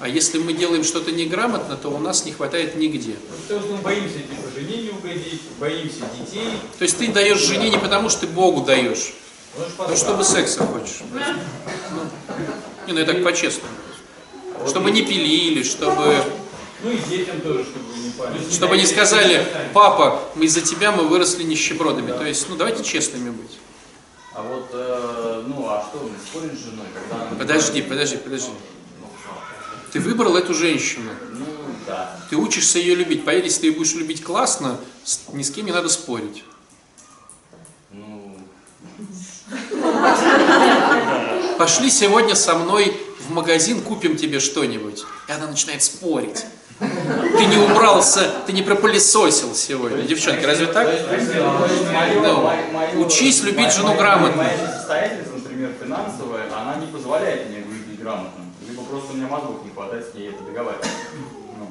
[0.00, 3.16] А если мы делаем что-то неграмотно, то у нас не хватает нигде.
[3.48, 6.48] Потому что мы боимся типа жене не угодить, боимся детей.
[6.78, 9.12] То есть ты даешь жене не потому, что ты Богу даешь,
[9.58, 9.96] Ну, потом.
[9.96, 11.00] чтобы секса хочешь.
[11.12, 11.18] Ну,
[12.86, 13.74] не, ну я так по-честному.
[14.66, 16.16] Чтобы не пилили, чтобы,
[16.82, 18.38] Ну и детям тоже, чтобы не пали.
[18.50, 22.12] чтобы не сказали, папа, мы из-за тебя мы выросли нищебродами.
[22.12, 23.58] То есть, ну давайте честными быть.
[24.32, 27.26] А вот, э, ну, а что, мы спорим с женой, когда.
[27.36, 28.50] Подожди, подожди, подожди.
[29.92, 31.10] Ты выбрал эту женщину.
[31.32, 31.46] Ну,
[31.86, 32.16] да.
[32.30, 33.24] Ты учишься ее любить.
[33.24, 34.78] Поверь, если ты ее будешь любить классно,
[35.32, 36.44] ни с кем не надо спорить.
[37.90, 38.36] Ну,
[41.58, 45.04] Пошли сегодня со мной в магазин, купим тебе что-нибудь.
[45.28, 46.44] И она начинает спорить.
[46.78, 50.02] Ты не убрался, ты не пропылесосил сегодня.
[50.02, 50.88] Девчонки, разве так?
[52.22, 54.44] Ну, учись любить жену грамотно.
[54.44, 58.39] Моя состоятельность, например, финансовая, она не позволяет мне любить грамотно.
[59.30, 60.90] Мозгов не хватает с ней это договариваться.
[61.56, 61.70] Ну?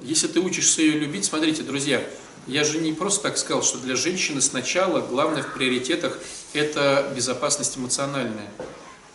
[0.00, 2.02] Если ты учишься ее любить, смотрите, друзья,
[2.46, 6.18] я же не просто так сказал, что для женщины сначала главное в приоритетах
[6.54, 8.48] это безопасность эмоциональная,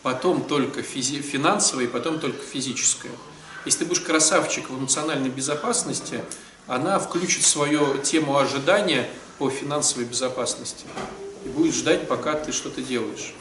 [0.03, 3.11] потом только физи- финансовая и потом только физическая.
[3.65, 6.23] Если ты будешь красавчик в эмоциональной безопасности,
[6.67, 9.09] она включит свою тему ожидания
[9.39, 10.85] по финансовой безопасности
[11.45, 13.33] и будет ждать, пока ты что-то делаешь.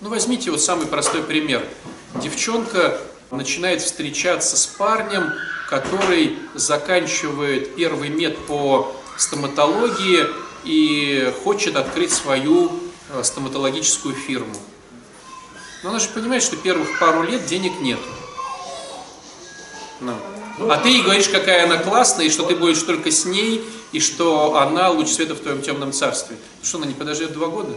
[0.00, 1.62] Ну, возьмите вот самый простой пример.
[2.22, 2.98] Девчонка
[3.30, 5.30] начинает встречаться с парнем,
[5.68, 10.26] который заканчивает первый мед по стоматологии
[10.64, 12.72] и хочет открыть свою
[13.10, 14.54] э, стоматологическую фирму.
[15.82, 18.08] Но она же понимает, что первых пару лет денег нету.
[20.00, 20.14] Ну.
[20.70, 24.00] А ты ей говоришь, какая она классная, и что ты будешь только с ней, и
[24.00, 26.36] что она луч света в твоем темном царстве.
[26.62, 27.74] Что она не подождет два года?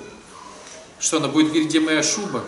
[1.04, 2.46] Что она будет говорить, где моя шуба?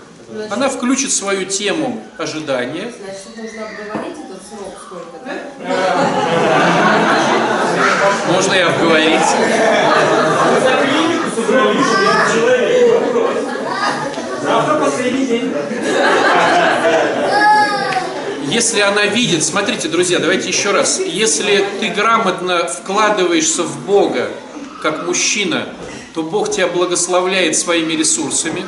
[0.49, 2.89] Она включит свою тему ожидания.
[3.03, 5.33] Значит, нужно обговорить этот срок сколько, да?
[8.31, 9.27] Можно и обговорить.
[14.41, 15.53] Завтра последний день.
[18.47, 21.01] Если она видит, смотрите, друзья, давайте еще раз.
[21.01, 24.29] Если ты грамотно вкладываешься в Бога,
[24.81, 25.67] как мужчина,
[26.15, 28.65] то Бог тебя благословляет своими ресурсами.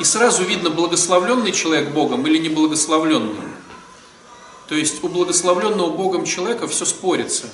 [0.00, 3.34] И сразу видно, благословленный человек Богом или неблагословленный.
[4.68, 7.46] То есть у благословленного Богом человека все спорится.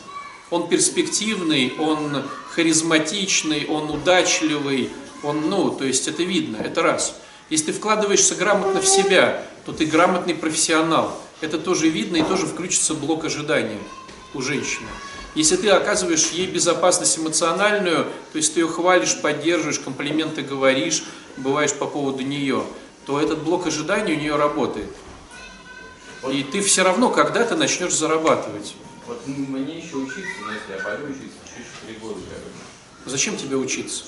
[0.50, 4.90] Он перспективный, он харизматичный, он удачливый,
[5.22, 7.16] он, ну, то есть это видно, это раз.
[7.48, 11.18] Если ты вкладываешься грамотно в себя, то ты грамотный профессионал.
[11.40, 13.78] Это тоже видно и тоже включится блок ожидания
[14.34, 14.88] у женщины.
[15.34, 21.04] Если ты оказываешь ей безопасность эмоциональную, то есть ты ее хвалишь, поддерживаешь, комплименты говоришь,
[21.38, 22.64] бываешь по поводу нее,
[23.06, 24.90] то этот блок ожидания у нее работает.
[26.30, 28.74] И ты все равно когда-то начнешь зарабатывать.
[29.06, 33.06] Вот мне еще учиться, но если я пойду учиться, еще три года, короче.
[33.06, 34.04] Зачем тебе учиться?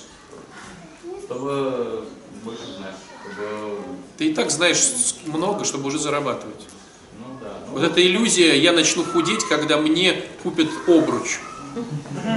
[1.24, 2.06] Чтобы
[2.44, 3.78] больше знать, чтобы,
[4.18, 4.78] Ты и так знаешь
[5.24, 6.66] много, чтобы уже зарабатывать.
[7.44, 7.70] Да.
[7.72, 11.38] Вот эта иллюзия, я начну худеть, когда мне купят обруч.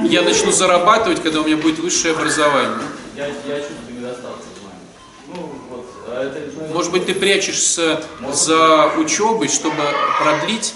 [0.04, 2.80] Я начну зарабатывать, когда у меня будет высшее образование.
[3.16, 4.40] я, я чувствую недостаток.
[5.34, 9.84] Ну, вот, а это, ну, Может быть, ты прячешься за учебой, чтобы
[10.22, 10.74] продлить?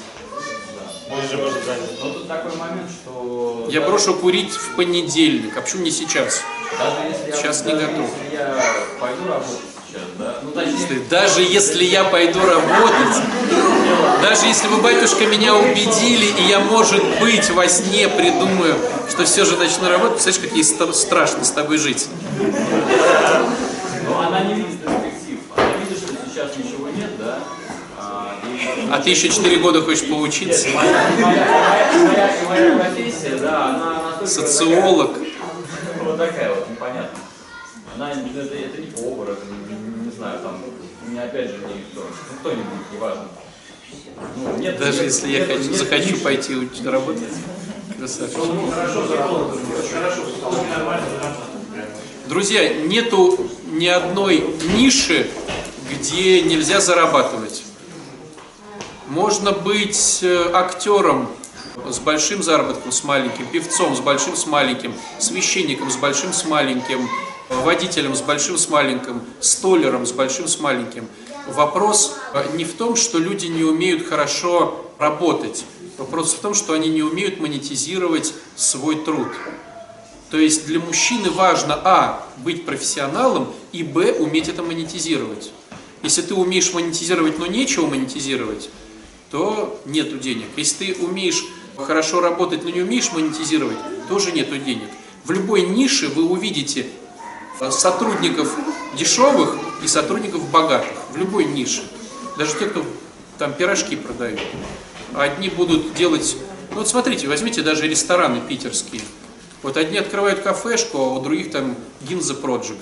[1.09, 3.65] Но тут такой момент, что...
[3.69, 6.41] Я даже- брошу курить в понедельник, а почему не сейчас?
[6.77, 8.09] Даже если я, Сейчас не даже готов.
[8.23, 9.59] если я я пойду работать
[9.91, 13.21] сейчас, да, ну точнее, Даже если я пойду работать,
[14.21, 18.75] даже если вы, батюшка, меня убедили, и я, может быть, во сне придумаю,
[19.09, 22.07] что все же начну работать, представляешь, как ей страшно с тобой жить.
[22.37, 27.39] ну она не видит перспектив, она видит, что сейчас ничего нет, да,
[27.97, 28.35] а,
[28.91, 30.69] А ты еще 4 года хочешь поучиться?
[30.69, 34.25] моя, профессия, да, она.
[34.25, 35.17] Социолог.
[36.03, 37.21] Вот такая вот, непонятная.
[37.95, 39.70] Она, это, это не повар, это не
[40.21, 40.61] знаю, там,
[41.07, 43.27] у меня опять же никто, ну кто-нибудь, неважно.
[44.37, 46.17] Ну, нет, Даже нет- если я нет- хочу, нет захочу ниши.
[46.23, 47.23] пойти уч- работать.
[47.97, 48.37] Красавчик.
[48.73, 51.05] Хорошо заработал, очень хорошо, психологи нормально.
[52.27, 54.43] Друзья, нету ни одной
[54.77, 55.27] ниши,
[55.89, 57.63] где нельзя зарабатывать.
[59.07, 61.29] Можно быть э, актером
[61.89, 67.09] с большим заработком, с маленьким, певцом с большим, с маленьким, священником с большим, с маленьким,
[67.51, 71.07] водителем с большим, с маленьким, столером с большим, с маленьким.
[71.47, 75.65] Вопрос э, не в том, что люди не умеют хорошо работать.
[75.97, 79.27] Вопрос в том, что они не умеют монетизировать свой труд.
[80.29, 85.51] То есть для мужчины важно, а, быть профессионалом, и, б, уметь это монетизировать.
[86.03, 88.69] Если ты умеешь монетизировать, но нечего монетизировать,
[89.29, 90.45] то нету денег.
[90.55, 91.43] Если ты умеешь
[91.77, 94.87] хорошо работать, но не умеешь монетизировать, тоже нету денег.
[95.25, 96.87] В любой нише вы увидите
[97.69, 98.55] сотрудников
[98.97, 100.91] дешевых и сотрудников богатых.
[101.11, 101.83] В любой нише.
[102.37, 102.83] Даже те, кто
[103.37, 104.39] там пирожки продают.
[105.13, 106.37] Одни будут делать...
[106.71, 109.01] Ну вот смотрите, возьмите даже рестораны питерские.
[109.61, 112.79] Вот одни открывают кафешку, а у других там Гинза Project.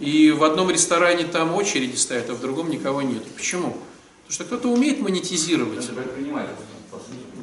[0.00, 3.22] И в одном ресторане там очереди стоят, а в другом никого нет.
[3.36, 3.76] Почему?
[4.22, 5.88] Потому что кто-то умеет монетизировать.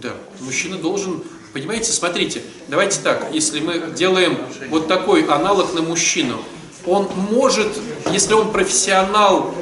[0.02, 4.38] Да, мужчина должен, понимаете, смотрите, давайте так, если мы делаем
[4.70, 6.42] вот такой аналог на мужчину,
[6.88, 7.68] он может,
[8.12, 9.54] если он профессионал,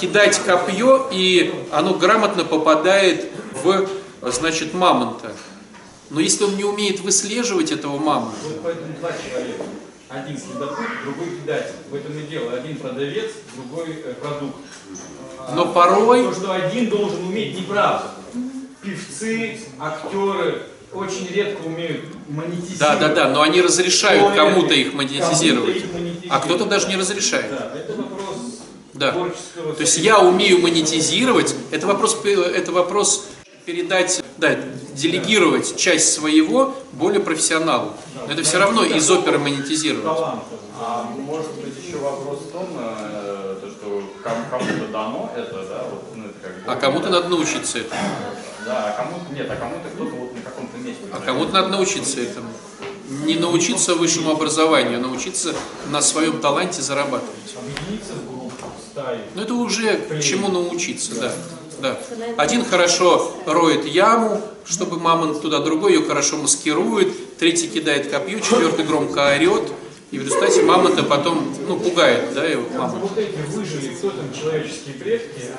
[0.00, 3.30] кидать копье, и оно грамотно попадает
[3.62, 3.88] в,
[4.22, 5.32] значит, мамонта.
[6.10, 9.64] Но если он не умеет выслеживать этого мамонта, Вот поэтому два человека.
[10.08, 11.74] Один следопыт, другой кидатель.
[11.90, 12.52] В этом и дело.
[12.52, 14.56] Один продавец, другой э, продукт.
[15.54, 18.10] но порой, То, что один должен уметь, неправда.
[18.82, 20.62] Певцы, актеры
[20.94, 22.78] очень редко умеют монетизировать.
[22.78, 26.26] да, да, да, но они разрешают кому-то их монетизировать, их монетизировать.
[26.30, 27.50] а кто-то даже не разрешает.
[27.50, 28.36] Да, это вопрос
[28.94, 29.12] Да.
[29.12, 33.26] творческого То есть я умею монетизировать, это вопрос, это вопрос
[33.66, 34.56] передать, да,
[34.94, 37.92] делегировать часть своего более профессионалу.
[38.26, 40.04] Но это все равно из оперы монетизировать.
[40.80, 45.84] А может быть еще вопрос в том, э, то, что ком- кому-то дано это, да,
[45.88, 48.00] вот, ну, это как бы, А кому-то надо научиться этому.
[48.64, 51.02] Да, а кому-то нет, а кому-то кто-то вот на каком-то месте.
[51.12, 52.48] А кому-то надо научиться этому.
[53.24, 55.54] Не научиться высшему образованию, а научиться
[55.90, 57.34] на своем таланте зарабатывать.
[57.56, 59.20] Объединиться в группу, стаи.
[59.34, 61.32] Но это уже к чему научиться, да.
[61.80, 61.98] да.
[62.38, 68.86] Один хорошо роет яму, чтобы мамонт туда, другой ее хорошо маскирует, третий кидает копье, четвертый
[68.86, 69.70] громко орет,
[70.10, 73.02] и в результате мамонта потом, ну, пугает, да, его мамонт.
[73.02, 75.50] Вот эти выжили, кто там человеческие предки,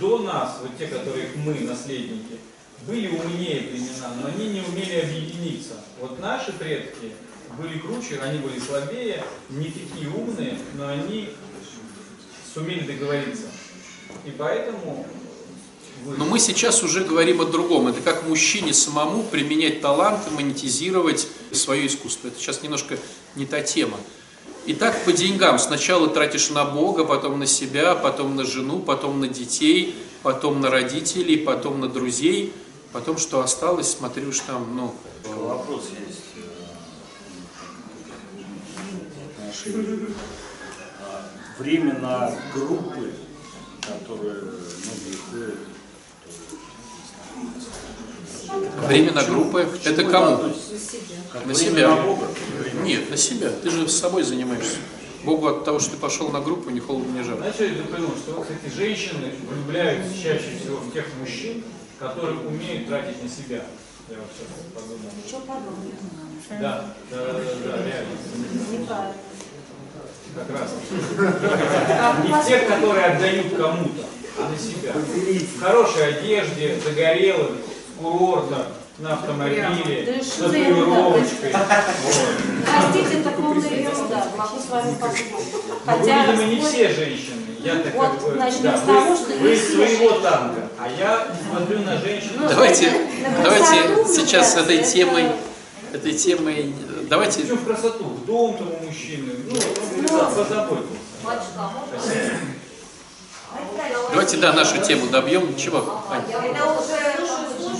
[0.00, 2.38] до нас, вот те, которых мы, наследники,
[2.86, 5.74] были умнее племена, но они не умели объединиться.
[6.00, 7.12] Вот наши предки
[7.58, 11.30] были круче, они были слабее, не такие умные, но они
[12.54, 13.46] сумели договориться.
[14.24, 15.06] И поэтому
[16.16, 17.88] Но мы сейчас уже говорим о другом.
[17.88, 22.28] Это как мужчине самому применять таланты, монетизировать свое искусство.
[22.28, 22.98] Это сейчас немножко
[23.36, 23.98] не та тема.
[24.66, 25.58] Итак, по деньгам.
[25.58, 30.70] Сначала тратишь на Бога, потом на себя, потом на жену, потом на детей, потом на
[30.70, 32.52] родителей, потом на друзей.
[32.92, 34.94] Потом, что осталось, смотри уж там, ну,
[35.34, 36.24] Вопрос есть.
[36.36, 36.40] э,
[39.46, 40.08] Наши
[41.00, 43.12] а, временно группы,
[43.82, 45.58] которые многие ходят,
[48.86, 49.68] время на группы.
[49.84, 50.52] Это кому?
[51.44, 51.88] На себя.
[51.88, 52.26] на Бога.
[52.82, 53.50] Нет, на себя.
[53.62, 54.76] Ты же с собой занимаешься.
[55.24, 57.44] Богу от того, что ты пошел на группу, ни холодно, ни жарко.
[57.44, 61.64] Начали я понял, что вот эти женщины влюбляются чаще всего в тех мужчин,
[61.98, 63.64] которые умеют тратить на себя.
[64.08, 65.10] Я вот сейчас подумал.
[65.26, 65.92] Что подумал?
[66.60, 69.14] Да, да, да, да, да, реально.
[70.34, 70.70] Как раз.
[72.24, 74.04] Не в тех, которые отдают кому-то,
[74.38, 74.92] а на себя.
[74.94, 77.52] В хорошей одежде, загорелых,
[78.00, 78.66] курорта,
[78.98, 80.48] на автомобиле, с за.
[80.48, 81.20] Вот.
[82.64, 84.26] Простите, это полная ерунда.
[84.36, 85.26] Могу с вами поспорить.
[85.32, 87.42] Ну, вы, Хотя видимо, не все женщины.
[87.60, 90.68] Я так Вот как бы, начнем да, с того, что вы, вы все своего танка,
[90.78, 92.30] а я смотрю на женщин.
[92.36, 93.74] Ну, Давайте, на давайте
[94.06, 95.24] сейчас влюбляться, этой это- темой,
[95.92, 96.74] этой темой,
[97.10, 99.56] давайте Причем в красоту, в дом там у мужчины, ну,
[100.18, 100.86] он позаботился.
[101.24, 102.38] Батюшка, можно?
[104.10, 105.56] Давайте, да, нашу тему добьем.
[105.56, 106.02] Чего?
[106.10, 106.22] Ань?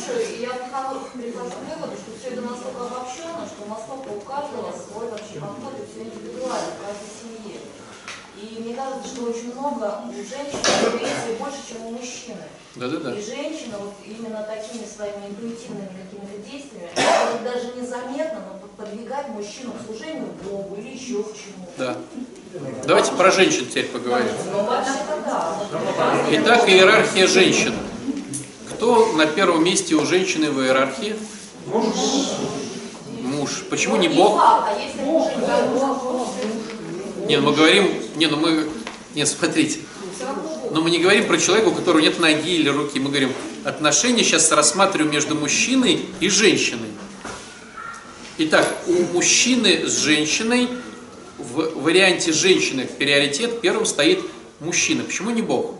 [0.08, 4.72] Слушаю, и я прихожу к выводу, что все это настолько обобщенно, что настолько у каждого
[4.72, 7.60] свой вообще подход и все индивидуально в каждой семье.
[8.40, 12.44] И мне кажется, что очень много у женщин агрессии больше, чем у мужчины.
[12.76, 13.12] Да-да-да.
[13.12, 19.72] И женщина вот именно такими своими интуитивными какими-то действиями, может даже незаметно, но подвигать мужчину
[19.72, 21.76] к служению Богу или еще к чему-то.
[21.76, 21.96] Да.
[22.86, 24.30] Давайте про женщин теперь поговорим.
[24.52, 25.58] Ну, да.
[26.30, 27.74] Итак, иерархия женщин.
[28.78, 31.16] Кто на первом месте у женщины в иерархии?
[33.22, 33.64] Муж.
[33.70, 34.40] Почему не Не Бог?
[35.00, 38.68] муж не Не, ну мы говорим, не, ну мы,
[39.16, 39.80] нет, смотрите,
[40.70, 43.32] но мы не говорим про человека, у которого нет ноги или руки, мы говорим,
[43.64, 46.90] отношения сейчас рассматриваем между мужчиной и женщиной.
[48.38, 50.68] Итак, у мужчины с женщиной,
[51.36, 54.20] в варианте женщины в приоритет первым стоит
[54.60, 55.02] мужчина.
[55.02, 55.77] Почему не Бог?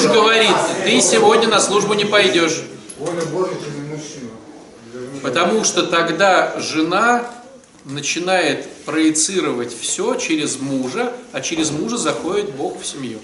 [0.00, 2.62] Муж говорит, ты сегодня на службу не пойдешь.
[5.22, 7.30] Потому что тогда жена
[7.84, 13.18] начинает проецировать все через мужа, а через мужа заходит Бог в семью.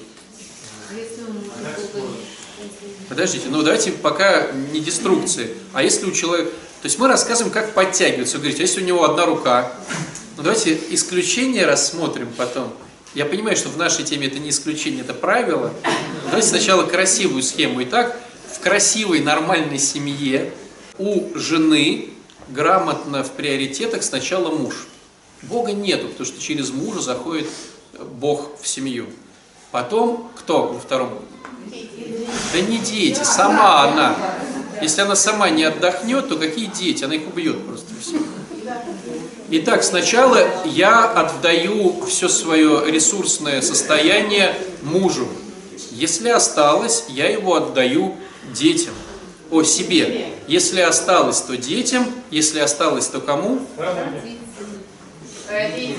[3.08, 5.54] Подождите, ну давайте пока не деструкции.
[5.72, 6.50] А если у человека...
[6.82, 8.36] То есть мы рассказываем, как подтягиваться.
[8.36, 9.72] Вы говорите, а если у него одна рука?
[10.36, 12.74] Ну давайте исключение рассмотрим потом.
[13.14, 15.72] Я понимаю, что в нашей теме это не исключение, это правило.
[16.26, 17.82] Давайте сначала красивую схему.
[17.84, 18.20] Итак,
[18.52, 20.52] в красивой, нормальной семье
[20.98, 22.10] у жены
[22.48, 24.86] грамотно в приоритетах сначала муж.
[25.42, 27.46] Бога нету, потому что через мужа заходит
[28.18, 29.06] Бог в семью.
[29.70, 31.18] Потом кто во втором?
[32.52, 34.16] Да не дети, сама она.
[34.80, 37.04] Если она сама не отдохнет, то какие дети?
[37.04, 38.18] Она их убьет просто все.
[39.48, 45.28] Итак, сначала я отдаю все свое ресурсное состояние мужу.
[45.92, 48.16] Если осталось, я его отдаю
[48.52, 48.94] детям.
[49.50, 50.30] О, себе.
[50.48, 52.06] Если осталось, то детям.
[52.30, 53.60] Если осталось, то кому?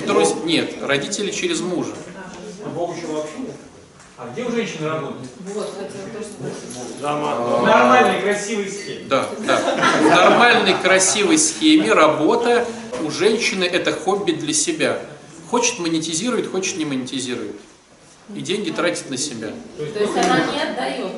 [0.05, 1.93] Друз- Нет, родители через мужа.
[2.75, 3.55] Бог еще вообще нет.
[4.17, 5.29] А где у женщины работает?
[5.53, 5.73] Вот.
[6.99, 7.01] В
[7.65, 9.05] нормальной, красивой схеме.
[9.07, 9.61] Да, да.
[10.01, 12.65] В нормальной, красивой схеме работа
[13.01, 14.99] у женщины это хобби для себя.
[15.49, 17.55] Хочет монетизирует, хочет не монетизирует.
[18.35, 19.51] И деньги тратит на себя.
[19.77, 21.11] То есть она не отдает.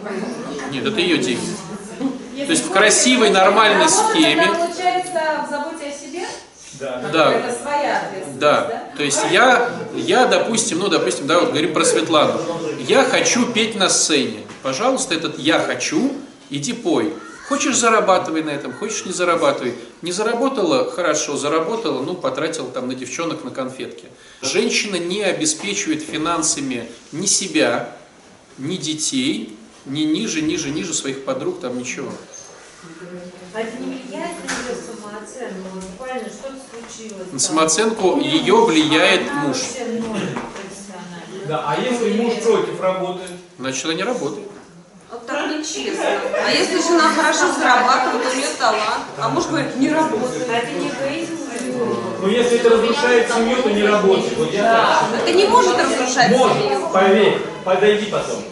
[0.71, 1.47] Нет, это ее деньги.
[2.45, 4.47] То есть в красивой, нормальной схеме.
[4.47, 6.25] Получается в заботе о себе?
[6.79, 7.09] Да.
[7.11, 7.31] Да.
[7.33, 11.83] Это своя ответственность, Да, то есть я, я, допустим, ну, допустим, да, вот говорим про
[11.83, 12.39] Светлану.
[12.87, 14.39] Я хочу петь на сцене.
[14.63, 16.13] Пожалуйста, этот я хочу,
[16.49, 17.13] иди пой.
[17.49, 19.73] Хочешь зарабатывай на этом, хочешь не зарабатывай.
[20.03, 24.05] Не заработала, хорошо, заработала, ну, потратила там на девчонок на конфетки.
[24.43, 27.97] Женщина не обеспечивает финансами ни себя,
[28.59, 32.11] ни детей, ни ниже, ниже, ниже своих подруг, там ничего.
[33.55, 35.69] А это не влияет на ее самооценку?
[35.73, 37.31] Вот Буквально что-то случилось.
[37.31, 39.57] На самооценку ее влияет Она муж.
[41.47, 43.31] Да, а если муж против работает?
[43.57, 44.47] Значит, она не работает.
[45.29, 46.05] Так нечестно.
[46.43, 50.47] А если жена хорошо зарабатывает, у нее талант, а муж говорит, не работает.
[50.49, 51.37] Это не эгоизм?
[52.21, 54.37] Ну если это разрушает семью, то не работает.
[54.37, 56.89] Вот я так Это не может разрушать Может, семью.
[56.91, 58.43] поверь, подойди потом.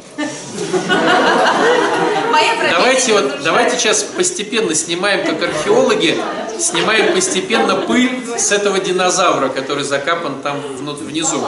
[2.71, 6.17] Давайте вот, давайте сейчас постепенно снимаем, как археологи,
[6.59, 11.43] снимаем постепенно пыль с этого динозавра, который закапан там внизу.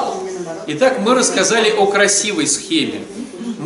[0.68, 3.04] Итак, мы рассказали о красивой схеме.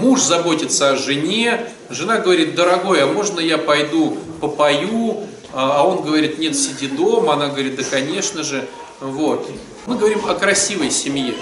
[0.04, 5.22] Муж заботится о жене, жена говорит, дорогой, а можно я пойду попою?
[5.54, 7.36] А а он говорит, нет, сиди дома.
[7.36, 8.68] Она говорит, да, конечно же.
[9.00, 9.50] Вот.
[9.86, 11.36] Мы говорим о красивой семье.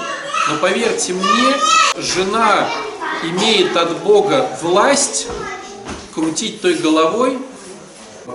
[0.47, 1.55] Но поверьте мне,
[1.97, 2.69] жена
[3.23, 5.25] имеет от Бога власть
[6.13, 7.39] крутить той головой,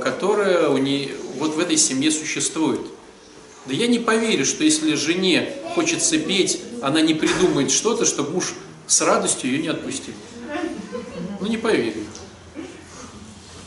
[0.03, 2.81] которая у нее вот в этой семье существует.
[3.67, 8.55] Да я не поверю, что если жене хочется петь, она не придумает что-то, чтобы муж
[8.87, 10.15] с радостью ее не отпустил.
[11.41, 12.05] Ну не поверю.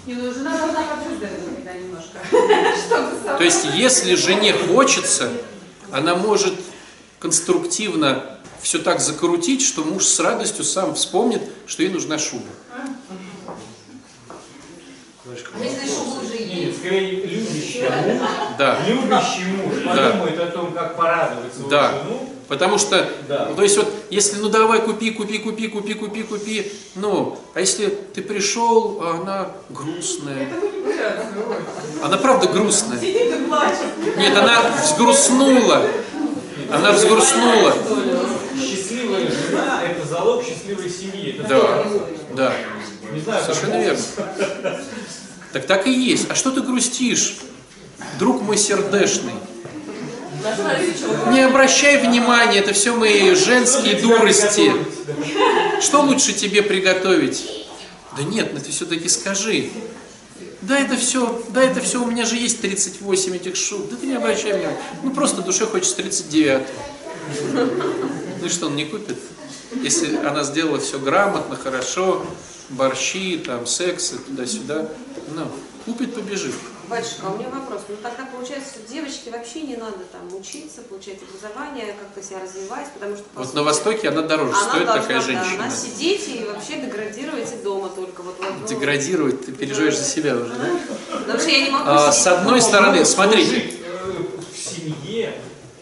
[0.05, 2.17] Не, ну жена должна почувствовать иногда немножко.
[3.37, 5.31] То есть если жене хочется,
[5.91, 6.55] она может
[7.19, 12.43] конструктивно все так закрутить, что муж с радостью сам вспомнит, что ей нужна шуба.
[15.53, 16.79] А если шуба уже Нет, есть?
[16.79, 18.21] скорее любящий муж,
[18.57, 18.79] Да.
[18.87, 20.09] любящий муж Да.
[20.11, 21.91] подумает о том, как порадовать свою Да.
[22.03, 23.45] жену, Потому что, Да.
[23.49, 27.59] ну, то есть вот, если, ну давай, купи, купи, купи, купи, купи, купи, ну, а
[27.59, 30.49] если ты пришел, а она грустная,
[32.03, 32.99] она правда грустная.
[32.99, 35.83] Нет, она взгрустнула,
[36.71, 37.75] она взгрустнула.
[38.59, 41.39] Счастливая жена– это залог счастливой семьи.
[41.39, 41.85] Это Да,
[42.33, 42.53] да,
[43.13, 44.03] Не знаю, как совершенно верно.
[45.53, 46.29] Так так и есть.
[46.29, 47.37] А что ты грустишь,
[48.17, 49.33] друг мой сердешный?
[51.31, 54.71] Не обращай внимания, это все мои женские дурости.
[55.81, 57.67] Что лучше тебе приготовить?
[58.17, 59.69] Да нет, ну ты все-таки скажи.
[60.61, 63.89] Да это все, да это все, у меня же есть 38 этих шуб.
[63.89, 64.77] Да ты не обращай внимания.
[65.03, 66.63] Ну просто душе хочется 39.
[67.53, 69.17] Ну и что, он не купит?
[69.81, 72.25] Если она сделала все грамотно, хорошо,
[72.69, 74.89] борщи, там, секс и туда-сюда,
[75.35, 75.47] ну,
[75.85, 76.55] купит, побежит.
[76.89, 77.81] Батюшка, а у меня вопрос.
[77.87, 82.87] Ну тогда получается, что девочке вообще не надо там учиться, получать образование, как-то себя развивать,
[82.93, 85.63] потому что по Вот сути, на Востоке она дороже она стоит, должна, такая да, женщина.
[85.65, 88.21] она сидеть и вообще деградировать и дома только.
[88.23, 91.19] Вот, вот, ну, Деградирует, ты переживаешь за себя уже, да?
[91.19, 94.11] Потому что я не могу А, с одной Ну, стороны, ну, смотрите, э,
[94.51, 95.33] в семье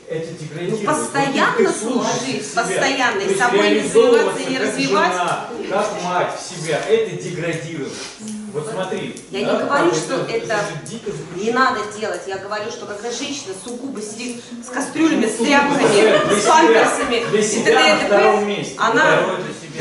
[0.10, 0.86] это Ну, деградирует.
[0.86, 5.12] постоянно ты служишь служить, постоянно, и собой не заниматься, и не развивать.
[5.14, 7.93] жена, как мать в себя, это деградирует.
[8.54, 9.16] Вот смотри.
[9.32, 10.60] Я да, не говорю, что это
[11.36, 12.22] не надо делать.
[12.28, 17.43] Я говорю, что когда женщина сугубо сидит с кастрюлями, с тряпками, с памперсами, Для и
[17.43, 17.88] себя т.д.
[17.88, 18.74] и т.п., втором месте.
[18.78, 19.20] она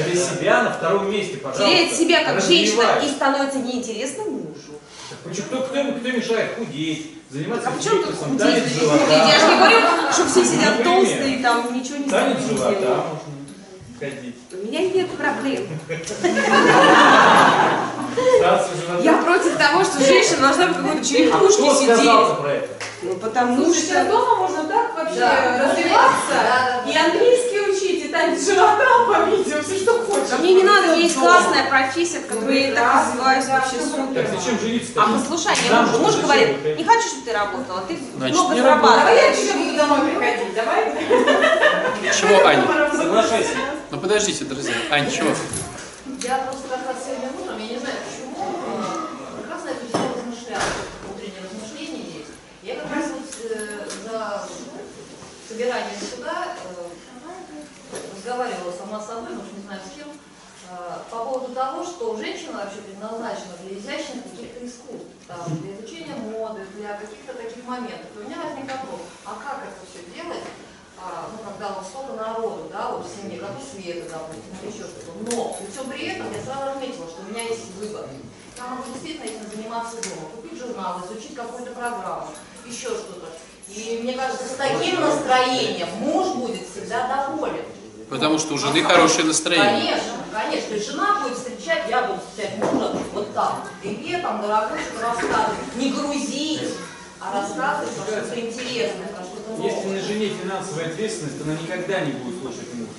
[0.05, 1.65] Для себя на втором месте, пожалуйста.
[1.65, 4.81] теряет себя как женщина и становится неинтересна мужу.
[5.23, 5.47] Почему?
[5.47, 8.41] Кто, кто, кто мешает худеть, заниматься А почему тут фитнесом, худеть?
[8.41, 9.13] танец живота?
[9.13, 13.37] Я же не говорю, что все сидят толстые и там ничего не Танец живота можно
[13.99, 14.35] ходить.
[14.67, 15.63] У меня нет проблем.
[19.03, 22.71] Я против того, что женщина должна в какой-то А черепушке сказал сидеть.
[23.03, 23.87] Ну, потому Слушай, что...
[23.87, 25.69] сейчас дома можно так вообще Да.
[25.71, 30.33] развиваться, Да, да, и английский учить, и танец живота по видео, все что хочешь.
[30.33, 33.77] А мне не надо, у меня есть классная профессия, в которой я так развиваюсь вообще
[33.77, 34.27] Так супер.
[34.35, 38.35] зачем жениться А послушание, Нам муж, муж говорит, не хочу, чтобы ты работала, ты Значит,
[38.37, 39.21] много не Давай зарабатываешь.
[39.21, 40.95] я еще буду домой приходить, давай.
[42.13, 42.67] Чего, Аня?
[42.93, 43.57] Соглашайся.
[43.91, 44.75] Ну подождите, друзья.
[44.91, 45.31] Ань, чего?
[46.23, 49.87] Я просто как раз сегодня утром, я не знаю почему, э, как раз на эту
[49.87, 50.63] тему размышляла,
[51.13, 52.33] утреннее размышление есть.
[52.63, 54.49] Я как раз вот э, за
[55.49, 60.09] собиранием сюда э, разговаривала сама с собой, может не знаю с кем,
[61.11, 66.67] по поводу того, что женщина вообще предназначена для изящных каких-то искусств, там, для изучения моды,
[66.75, 68.11] для каких-то таких моментов.
[68.17, 70.43] И у меня возник вопрос, а как это все делать?
[70.99, 74.71] А, ну, когда вот столько народу, да, вот в семье, как у Света, допустим, или
[74.73, 75.13] еще что-то.
[75.31, 78.07] Но при всем при этом я сразу отметила, что у меня есть выбор.
[78.57, 82.29] Я могу действительно этим заниматься дома, купить журнал, изучить какую-то программу,
[82.65, 83.29] еще что-то.
[83.69, 87.65] И мне кажется, с таким настроением муж будет всегда доволен.
[88.09, 89.91] Потому что у жены хорошее настроение.
[89.91, 90.69] Конечно, конечно.
[90.69, 93.71] То есть жена будет встречать, я буду встречать мужа вот так.
[93.83, 95.77] Тебе там, дорогой, что рассказывать.
[95.77, 96.63] Не грузить,
[97.21, 99.26] а рассказывать про что-то интересное, что-то
[99.59, 102.91] Если на жене финансовая ответственность, она никогда не будет слушать мужа.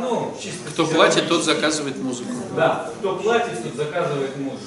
[0.00, 2.30] Ну, чисто Кто платит, тот заказывает музыку.
[2.54, 4.64] Да, кто платит, тот заказывает музыку.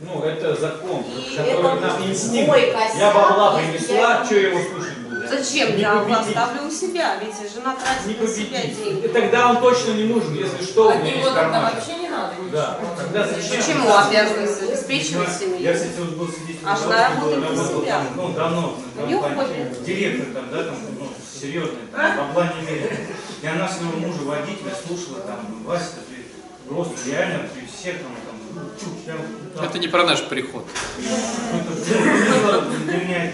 [0.00, 2.56] Ну, это закон, И который это нам инстинкт.
[2.98, 4.99] Я бабла принесла, что я его слушать?
[5.30, 5.76] Зачем?
[5.76, 6.26] Не Я победить.
[6.28, 9.04] оставлю у себя, ведь жена Не тратит на себя деньги.
[9.06, 11.72] И тогда он точно не нужен, если что, у меня есть карман.
[12.00, 12.34] не надо.
[12.52, 13.56] Да, тогда зачем?
[13.62, 15.72] Почему обязанность обеспечивать Я, семью?
[15.74, 17.92] кстати, вот был свидетелем А жена того, что работает на работал себя.
[17.94, 19.84] там, ну, давно, У неё компании, хобби.
[19.86, 21.08] директор там, да, там, ну,
[21.40, 22.98] серьезный, там, бабла не верит.
[23.42, 28.36] И она своего мужа водителя слушала, там, Вася, ты просто реально при всех там, там,
[28.54, 29.18] ну, чушь, прям,
[29.56, 30.66] там, Это не про наш приход.
[30.98, 31.72] это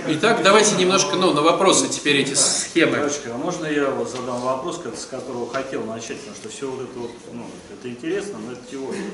[0.08, 2.96] Итак, давайте немножко, ну, на вопросы теперь эти схемы.
[2.96, 6.82] Девочка, а можно я вот задам вопрос, с которого хотел начать, потому что все вот
[6.82, 9.10] это вот, ну, это интересно, но это теория.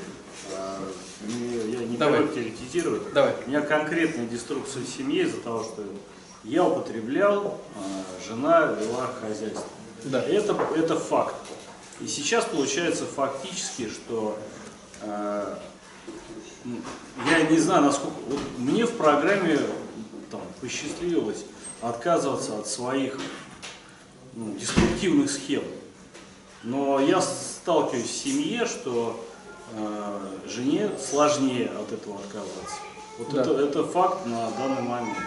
[0.55, 0.79] А,
[1.29, 2.21] я не Давай.
[2.21, 3.13] привык теоретизировать.
[3.13, 3.35] Давай.
[3.47, 5.85] У меня конкретная деструкция в семье из-за того, что
[6.45, 9.65] я употреблял, а, жена вела хозяйство.
[10.05, 10.21] Да.
[10.23, 11.37] Это, это факт.
[12.01, 14.37] И сейчас получается фактически, что
[15.03, 15.55] э,
[17.31, 18.17] я не знаю, насколько...
[18.29, 19.59] Вот мне в программе
[20.63, 21.45] посчастливилось
[21.83, 23.19] отказываться от своих
[24.35, 25.65] ну, деструктивных схем.
[26.63, 29.23] Но я сталкиваюсь в семье, что
[29.75, 32.77] э, жене сложнее от этого отказываться.
[33.19, 33.43] Вот Да.
[33.43, 35.19] это, это факт на данный момент.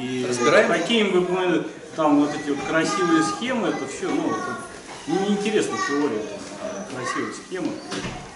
[0.00, 0.68] И Разбираем?
[0.68, 1.66] какие бы мы
[1.96, 4.56] там вот эти вот красивые схемы, это все, ну, это
[5.08, 7.72] неинтересна теория там, а красивые схемы,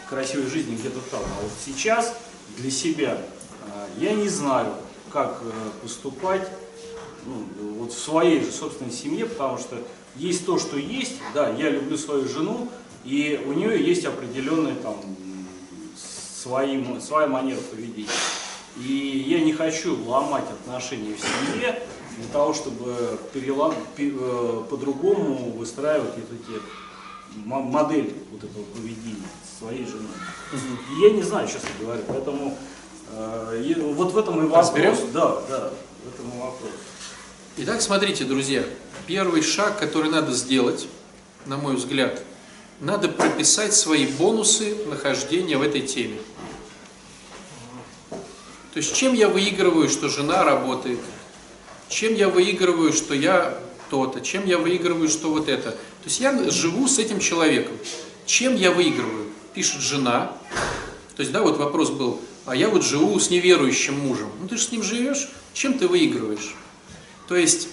[0.08, 1.20] красивой жизни где-то там.
[1.22, 2.14] А вот сейчас
[2.56, 3.18] для себя
[3.66, 4.74] э, я не знаю,
[5.14, 5.50] как э,
[5.80, 6.46] поступать
[7.24, 7.46] ну,
[7.78, 9.78] вот в своей же собственной семье, потому что
[10.16, 12.68] есть то, что есть, да, я люблю свою жену,
[13.04, 14.96] и у нее есть определенная там
[15.96, 18.08] свои, своя манера поведения.
[18.76, 21.80] И я не хочу ломать отношения в семье
[22.18, 26.60] для того, чтобы перелом, э, по-другому выстраивать вот эти
[27.36, 30.08] модель вот этого поведения своей жены.
[31.00, 32.58] Я не знаю, честно говоря, поэтому
[33.16, 34.68] э, вот в этом и вопрос.
[34.68, 34.96] Разберем?
[35.12, 35.70] Да, да,
[36.04, 36.70] в этом и вопрос.
[37.56, 38.64] Итак, смотрите, друзья,
[39.06, 40.88] первый шаг, который надо сделать,
[41.46, 42.22] на мой взгляд,
[42.80, 46.18] надо прописать свои бонусы нахождения в этой теме.
[48.10, 50.98] То есть, чем я выигрываю, что жена работает,
[51.88, 53.56] чем я выигрываю, что я
[53.88, 55.70] то-то, чем я выигрываю, что вот это.
[55.70, 57.76] То есть, я живу с этим человеком.
[58.26, 59.28] Чем я выигрываю?
[59.54, 60.36] Пишет жена.
[61.14, 64.30] То есть, да, вот вопрос был, а я вот живу с неверующим мужем.
[64.40, 66.54] Ну, ты же с ним живешь, чем ты выигрываешь?
[67.28, 67.68] То есть,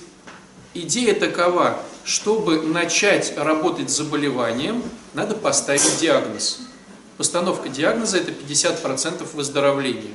[0.74, 4.82] идея такова, чтобы начать работать с заболеванием,
[5.13, 6.61] надо поставить диагноз.
[7.17, 10.13] Постановка диагноза– это 50% выздоровления.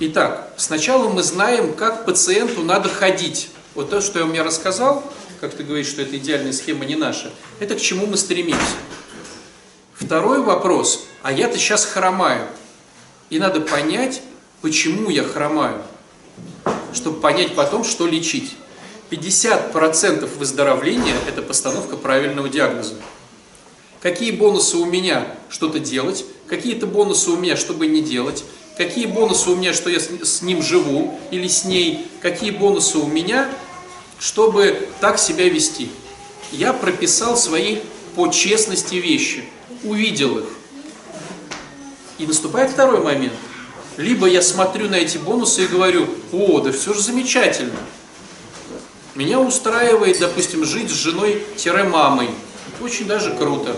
[0.00, 3.50] Итак, сначала мы знаем, как пациенту надо ходить.
[3.74, 5.04] Вот то, что я мне рассказал,
[5.40, 7.30] как ты говоришь, что это идеальная схема не наша,
[7.60, 8.60] это к чему мы стремимся.
[10.04, 12.48] Второй вопрос, а я-то сейчас хромаю.
[13.30, 14.20] И надо понять,
[14.60, 15.80] почему я хромаю,
[16.92, 18.56] чтобы понять потом, что лечить.
[19.10, 22.94] 50% выздоровления– это постановка правильного диагноза.
[24.00, 28.44] Какие бонусы у меня что-то делать, какие-то бонусы у меня, чтобы не делать,
[28.76, 33.06] какие бонусы у меня, что я с ним живу или с ней, какие бонусы у
[33.06, 33.48] меня,
[34.18, 35.90] чтобы так себя вести.
[36.50, 37.78] Я прописал свои
[38.16, 39.44] по честности вещи,
[39.84, 40.44] увидел их.
[42.18, 43.34] И наступает второй момент.
[43.96, 47.78] Либо я смотрю на эти бонусы и говорю, о, да все же замечательно.
[49.14, 52.30] Меня устраивает, допустим, жить с женой-мамой.
[52.80, 53.76] Очень даже круто.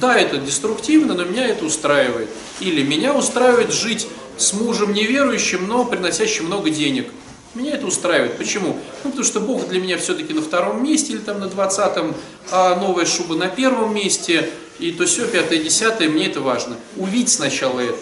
[0.00, 2.30] Да, это деструктивно, но меня это устраивает.
[2.60, 4.06] Или меня устраивает жить
[4.38, 7.08] с мужем неверующим, но приносящим много денег.
[7.54, 8.38] Меня это устраивает.
[8.38, 8.78] Почему?
[9.02, 12.14] Ну, потому что Бог для меня все-таки на втором месте или там на двадцатом,
[12.52, 14.48] а новая шуба на первом месте,
[14.78, 16.76] и то все, пятое, десятое, мне это важно.
[16.96, 17.98] Увидеть сначала это.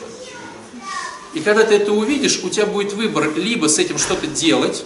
[1.33, 4.85] И когда ты это увидишь, у тебя будет выбор либо с этим что-то делать,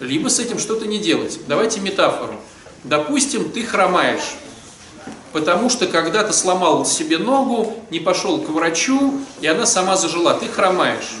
[0.00, 1.38] либо с этим что-то не делать.
[1.46, 2.34] Давайте метафору.
[2.82, 4.34] Допустим, ты хромаешь,
[5.32, 10.34] потому что когда-то сломал себе ногу, не пошел к врачу, и она сама зажила.
[10.34, 11.14] Ты хромаешь.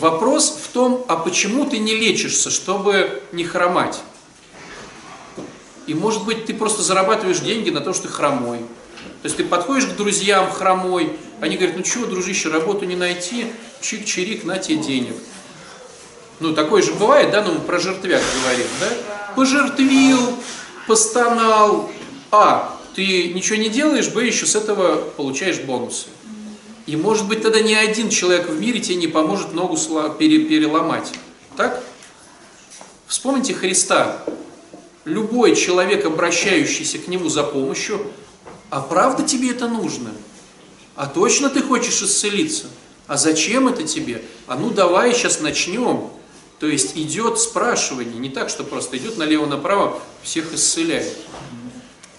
[0.00, 4.00] Вопрос в том, а почему ты не лечишься, чтобы не хромать?
[5.86, 8.58] И может быть ты просто зарабатываешь деньги на то, что ты хромой.
[8.58, 13.46] То есть ты подходишь к друзьям хромой, они говорят, ну чего, дружище, работу не найти,
[13.80, 15.16] чик-чирик, на тебе денег.
[16.40, 18.86] Ну, такое же бывает, да, ну мы про жертвяк говорим, да?
[19.34, 20.20] Пожертвил,
[20.86, 21.90] постонал,
[22.30, 26.06] а, ты ничего не делаешь, б, еще с этого получаешь бонусы.
[26.88, 31.12] И может быть тогда ни один человек в мире тебе не поможет ногу переломать.
[31.54, 31.84] Так?
[33.06, 34.24] Вспомните Христа.
[35.04, 38.06] Любой человек, обращающийся к нему за помощью,
[38.70, 40.12] а правда тебе это нужно?
[40.96, 42.68] А точно ты хочешь исцелиться?
[43.06, 44.22] А зачем это тебе?
[44.46, 46.08] А ну давай сейчас начнем.
[46.58, 51.14] То есть идет спрашивание, не так, что просто идет налево-направо, всех исцеляет.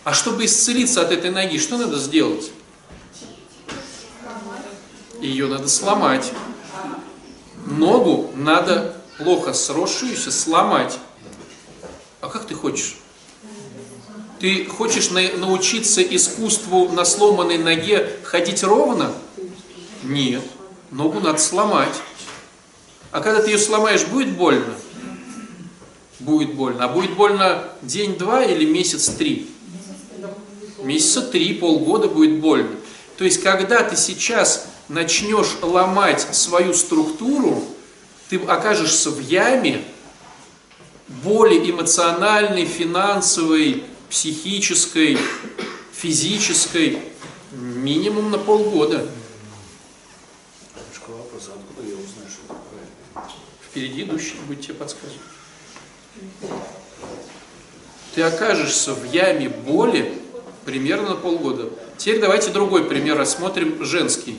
[0.04, 2.52] А чтобы исцелиться от этой ноги, что надо сделать?
[5.22, 6.32] Ее надо сломать.
[7.66, 10.98] Ногу надо плохо сросшуюся сломать.
[12.22, 12.98] А как ты хочешь?
[14.40, 19.12] Ты хочешь на научиться искусству на сломанной ноге ходить ровно?
[20.04, 20.44] Нет.
[20.92, 21.94] Ногу надо сломать.
[23.12, 24.74] А когда ты ее сломаешь, будет больно?
[26.20, 26.86] Будет больно.
[26.86, 29.50] А будет больно день-два или месяц-три?
[30.84, 32.70] Месяца три, полгода будет больно.
[33.18, 37.64] То есть, когда ты сейчас начнешь ломать свою структуру,
[38.30, 39.84] ты окажешься в яме
[41.24, 45.18] боли эмоциональной, финансовой, психической,
[45.94, 47.00] физической,
[47.52, 49.08] минимум на полгода.
[51.08, 53.34] Вопрос, а откуда я узнаю, что правильно?
[53.68, 55.18] Впереди идущий будет тебе подсказывать.
[58.14, 60.14] Ты окажешься в яме боли
[60.66, 61.70] примерно на полгода.
[61.98, 64.38] Теперь давайте другой пример рассмотрим, женский.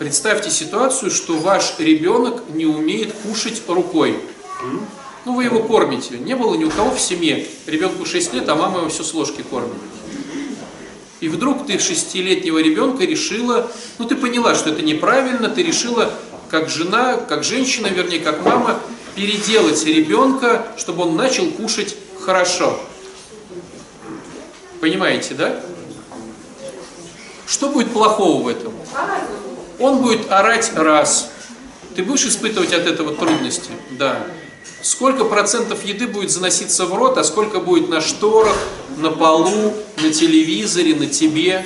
[0.00, 4.18] Представьте ситуацию, что ваш ребенок не умеет кушать рукой.
[5.26, 6.16] Ну, вы его кормите.
[6.16, 7.46] Не было ни у кого в семье.
[7.66, 9.76] Ребенку 6 лет, а мама его все с ложки кормит.
[11.20, 16.10] И вдруг ты шестилетнего ребенка решила, ну ты поняла, что это неправильно, ты решила
[16.48, 18.80] как жена, как женщина, вернее, как мама,
[19.14, 22.80] переделать ребенка, чтобы он начал кушать хорошо.
[24.80, 25.60] Понимаете, да?
[27.46, 28.72] Что будет плохого в этом?
[29.80, 31.30] Он будет орать раз.
[31.96, 33.70] Ты будешь испытывать от этого трудности?
[33.92, 34.26] Да.
[34.82, 38.56] Сколько процентов еды будет заноситься в рот, а сколько будет на шторах,
[38.98, 41.64] на полу, на телевизоре, на тебе?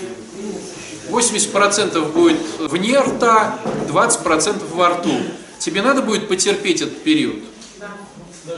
[1.10, 3.58] 80% будет вне рта,
[3.88, 5.12] 20% во рту.
[5.58, 7.36] Тебе надо будет потерпеть этот период.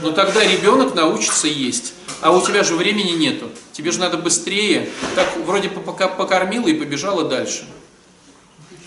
[0.02, 1.94] Но тогда ребенок научится есть.
[2.20, 3.50] А у тебя же времени нету.
[3.72, 4.88] Тебе же надо быстрее.
[5.14, 7.66] Так вроде покормила и побежала дальше.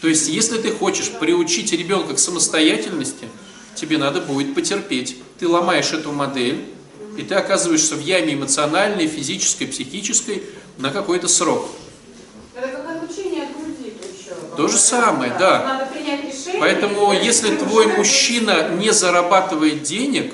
[0.02, 3.28] То есть, если ты хочешь приучить ребенка к самостоятельности,
[3.76, 5.18] тебе надо будет потерпеть.
[5.40, 6.66] Ты ломаешь эту модель,
[7.18, 10.44] и ты оказываешься в яме эмоциональной, физической, психической
[10.78, 11.70] на какой-то срок.
[12.56, 14.36] Это как обучение от груди еще.
[14.56, 15.64] То же самое, да.
[15.64, 16.62] Надо принять решение.
[16.62, 20.34] Поэтому, если твой мужчина не зарабатывает денег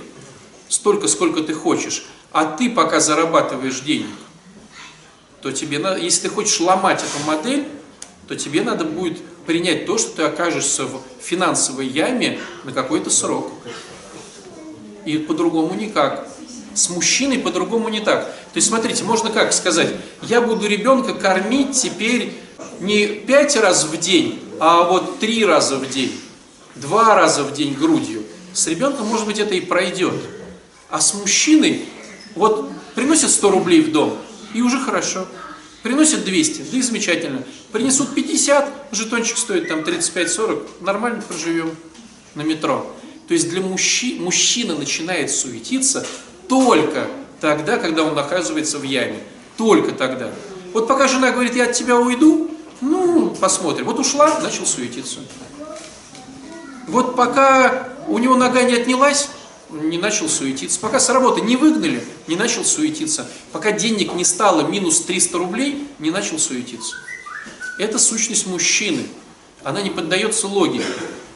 [0.70, 4.16] столько, сколько ты хочешь, а ты пока зарабатываешь денег,
[5.42, 7.68] то тебе надо, если ты хочешь ломать эту модель,
[8.28, 13.52] то тебе надо будет принять то, что ты окажешься в финансовой яме на какой-то срок.
[15.06, 16.28] И по-другому никак.
[16.74, 18.26] С мужчиной по-другому не так.
[18.26, 19.94] То есть, смотрите, можно как сказать,
[20.24, 22.34] я буду ребенка кормить теперь
[22.80, 26.20] не пять раз в день, а вот три раза в день,
[26.76, 28.24] два раза в день грудью.
[28.54, 30.16] С ребенком, может быть, это и пройдет.
[30.90, 31.86] А с мужчиной,
[32.36, 34.18] вот приносят 100 рублей в дом,
[34.54, 35.28] и уже хорошо.
[35.86, 37.44] Приносят 200, да и замечательно.
[37.72, 41.76] Принесут 50, жетончик стоит там 35-40, нормально проживем
[42.34, 42.92] на метро.
[43.28, 46.04] То есть для мужчи, мужчина начинает суетиться
[46.50, 47.06] только
[47.40, 49.20] тогда, когда он оказывается в яме.
[49.58, 50.32] Только тогда.
[50.74, 52.50] Вот пока жена говорит, я от тебя уйду,
[52.82, 53.86] ну, посмотрим.
[53.86, 55.20] Вот ушла, начал суетиться.
[56.88, 59.30] Вот пока у него нога не отнялась,
[59.70, 60.80] не начал суетиться.
[60.80, 63.28] Пока с работы не выгнали, не начал суетиться.
[63.52, 66.96] Пока денег не стало минус 300 рублей, не начал суетиться.
[67.80, 69.08] Это сущность мужчины.
[69.64, 70.86] Она не поддается логике.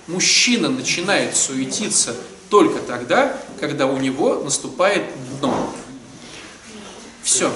[0.08, 2.16] Мужчина начинает суетиться
[2.50, 5.04] только тогда, когда у него наступает
[5.40, 5.74] дно.
[7.24, 7.52] Все.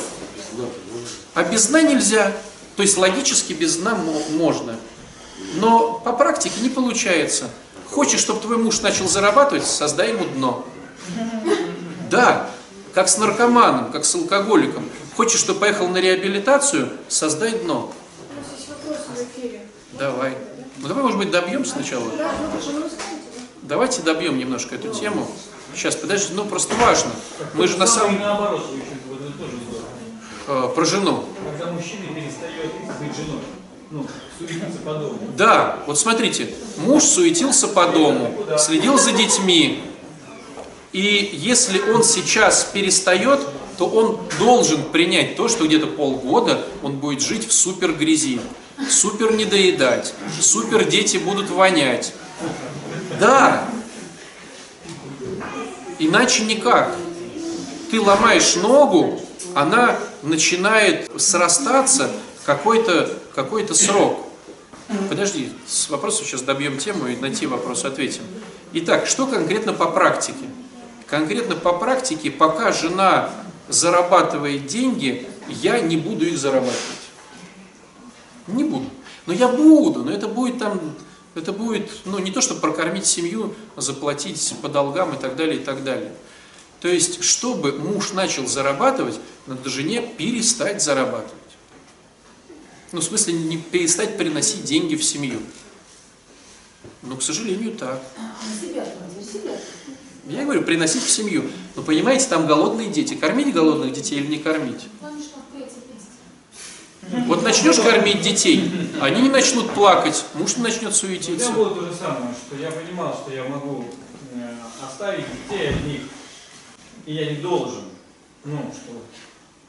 [1.34, 2.36] А без дна нельзя.
[2.76, 4.78] То есть логически без дна мо- можно.
[5.56, 7.50] Но по практике не получается.
[7.94, 10.66] Хочешь, чтобы твой муж начал зарабатывать, создай ему дно.
[12.10, 12.50] Да,
[12.96, 14.90] как с наркоманом, как с алкоголиком.
[15.16, 17.92] Хочешь, чтобы поехал на реабилитацию, создай дно.
[19.94, 20.36] Давай.
[20.80, 22.10] Ну давай, может быть, добьем сначала.
[23.62, 25.28] Давайте добьем немножко эту тему.
[25.76, 27.12] Сейчас, подожди, ну просто важно.
[27.54, 28.20] Мы же на самом...
[28.20, 28.66] наоборот,
[30.48, 31.26] э, про жену.
[31.52, 33.42] Когда мужчина перестает быть женой,
[33.94, 34.08] ну,
[34.40, 35.20] суетиться по дому.
[35.38, 39.84] Да, вот смотрите, муж суетился по дому, следил за детьми.
[40.94, 43.40] И если он сейчас перестает,
[43.78, 48.42] то он должен принять то, что где-то полгода он будет жить в супер грязи,
[48.90, 52.14] супер недоедать, супер дети будут вонять.
[53.20, 53.64] Да,
[56.00, 56.96] иначе никак.
[57.92, 59.22] Ты ломаешь ногу,
[59.54, 62.10] она начинает срастаться
[62.46, 64.28] какой-то какой срок.
[65.10, 68.24] Подожди, с вопросом сейчас добьем тему и на те вопросы ответим.
[68.74, 70.46] Итак, что конкретно по практике?
[71.08, 73.30] Конкретно по практике, пока жена
[73.70, 76.78] зарабатывает деньги, я не буду их зарабатывать.
[78.48, 78.86] Не буду.
[79.26, 80.80] Но я буду, но это будет там,
[81.36, 85.64] это будет, ну, не то, чтобы прокормить семью, заплатить по долгам и так далее, и
[85.64, 86.12] так далее.
[86.82, 89.18] То есть, чтобы муж начал зарабатывать,
[89.48, 91.43] надо жене перестать зарабатывать.
[92.94, 95.40] Ну, в смысле, не перестать приносить деньги в семью.
[97.02, 98.00] Ну, к сожалению, так.
[100.28, 101.44] Я говорю, приносить в семью.
[101.76, 103.16] Но понимаете, там голодные дети.
[103.16, 104.88] Кормить голодных детей или не кормить?
[107.26, 111.50] Вот начнешь кормить детей, они не начнут плакать, муж не начнет У суетиться.
[111.50, 113.86] меня было то же самое, что я понимал, что я могу
[114.34, 116.02] э, оставить детей одних,
[117.06, 117.84] и я не должен.
[118.46, 119.04] Ну, что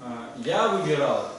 [0.01, 1.34] э, я выбирал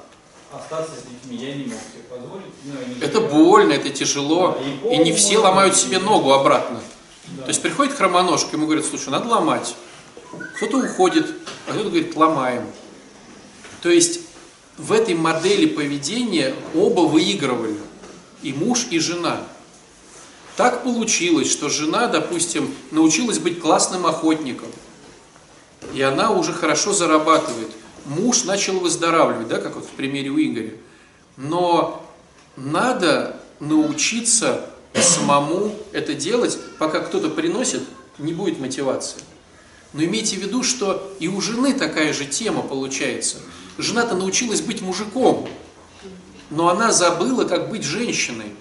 [0.55, 2.45] остаться с детьми, я не мог себе позволить.
[2.63, 3.43] я не Это выбирал.
[3.43, 4.57] больно, это тяжело,
[4.89, 6.79] и не все ломают себе ногу обратно.
[7.27, 7.43] Да.
[7.43, 9.75] То есть приходит хромоножка, ему говорят, слушай, надо ломать.
[10.57, 11.27] Кто-то уходит,
[11.67, 12.67] а кто-то говорит, ломаем.
[13.81, 14.21] То есть
[14.77, 17.77] в этой модели поведения оба выигрывали.
[18.41, 19.39] И муж, и жена.
[20.55, 24.69] Так получилось, что жена, допустим, научилась быть классным охотником.
[25.93, 27.71] И она уже хорошо зарабатывает.
[28.05, 30.73] Муж начал выздоравливать, да, как вот в примере у Игоря.
[31.37, 32.05] Но
[32.55, 37.81] надо научиться самому это делать, пока кто-то приносит,
[38.17, 39.19] не будет мотивации.
[39.93, 43.37] Но имейте в виду, что и у жены такая же тема получается.
[43.77, 45.47] Жена-то научилась быть мужиком,
[46.49, 48.53] но она забыла, как быть женщиной.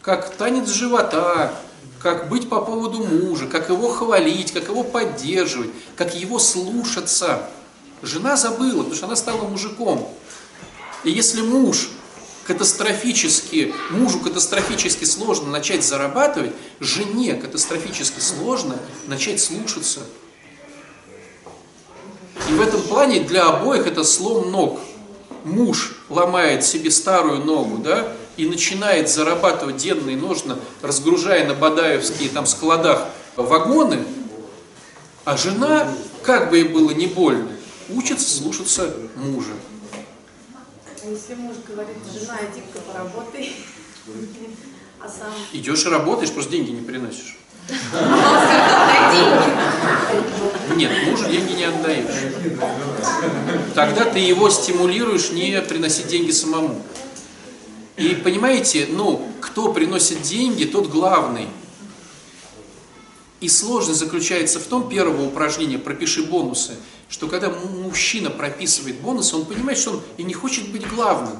[0.00, 1.52] Как танец живота,
[2.00, 7.48] как быть по поводу мужа, как его хвалить, как его поддерживать, как его слушаться.
[8.02, 10.08] Жена забыла, потому что она стала мужиком.
[11.04, 11.88] И если муж
[12.44, 20.00] катастрофически, мужу катастрофически сложно начать зарабатывать, жене катастрофически сложно начать слушаться.
[22.48, 24.80] И в этом плане для обоих это слом ног.
[25.44, 32.46] Муж ломает себе старую ногу, да, и начинает зарабатывать денные ножны, разгружая на Бадаевские там
[32.46, 34.04] складах вагоны,
[35.24, 35.92] а жена,
[36.22, 37.55] как бы ей было не больно,
[37.88, 39.52] учится слушаться мужа.
[41.04, 43.56] А если муж говорит, жена, иди-ка поработай,
[45.00, 45.32] а сам...
[45.52, 47.38] Идешь и работаешь, просто деньги не приносишь.
[50.76, 52.06] Нет, мужу деньги не отдаешь.
[53.74, 56.80] Тогда ты его стимулируешь не приносить деньги самому.
[57.96, 61.48] И понимаете, ну, кто приносит деньги, тот главный.
[63.40, 66.76] И сложность заключается в том, первого упражнения «пропиши бонусы»,
[67.08, 71.38] что когда мужчина прописывает бонусы, он понимает, что он и не хочет быть главным.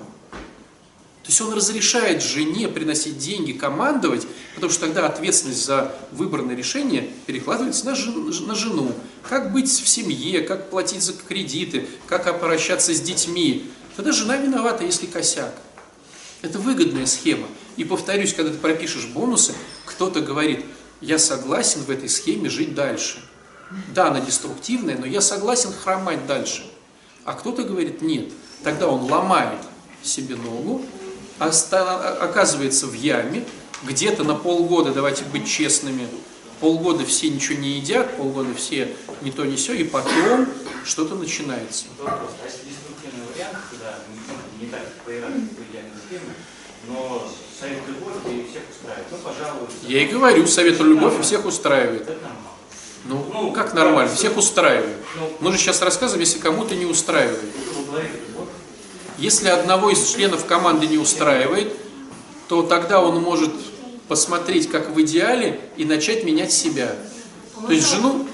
[1.26, 4.24] То есть он разрешает жене приносить деньги, командовать,
[4.54, 8.92] потому что тогда ответственность за выбранное решение перекладывается на, жен, на жену.
[9.28, 13.68] Как быть в семье, как платить за кредиты, как обращаться с детьми.
[13.96, 15.52] Тогда жена виновата, если косяк.
[16.42, 17.48] Это выгодная схема.
[17.76, 19.52] И повторюсь, когда ты пропишешь бонусы,
[19.84, 20.64] кто-то говорит,
[21.00, 23.18] я согласен в этой схеме жить дальше.
[23.94, 26.64] Да, она деструктивная, но я согласен хромать дальше.
[27.24, 28.32] А кто-то говорит, нет.
[28.62, 29.58] Тогда он ломает
[30.02, 30.82] себе ногу,
[31.38, 33.44] оказывается в яме,
[33.82, 36.08] где-то на полгода, давайте быть честными,
[36.60, 40.46] полгода все ничего не едят, полгода все не то не все, и потом
[40.84, 41.86] что-то начинается.
[41.98, 46.34] Вопрос, а если деструктивный вариант, когда ну, не так по иерархии, по идеальной схеме,
[46.88, 47.28] но
[47.58, 48.62] совет любовь и всех
[49.30, 49.68] устраивает, ну, пожалуй...
[49.88, 52.08] Я и говорю, совет любовь и всех устраивает.
[53.04, 54.96] Ну, ну, как нормально, всех устраивает.
[55.40, 57.52] Мы же сейчас рассказываем, если кому-то не устраивает.
[59.18, 61.74] Если одного из членов команды не устраивает,
[62.48, 63.52] то тогда он может
[64.08, 66.94] посмотреть, как в идеале, и начать менять себя.
[67.66, 68.26] То есть жену,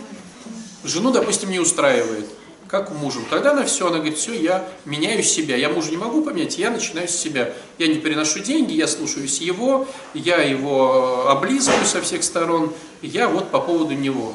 [0.85, 2.29] жену, допустим, не устраивает,
[2.73, 3.27] как мужем.
[3.29, 5.57] Тогда на все, она говорит, все, я меняю себя.
[5.57, 7.53] Я мужа не могу поменять, я начинаю с себя.
[7.77, 13.51] Я не переношу деньги, я слушаюсь его, я его облизываю со всех сторон, я вот
[13.51, 14.33] по поводу него.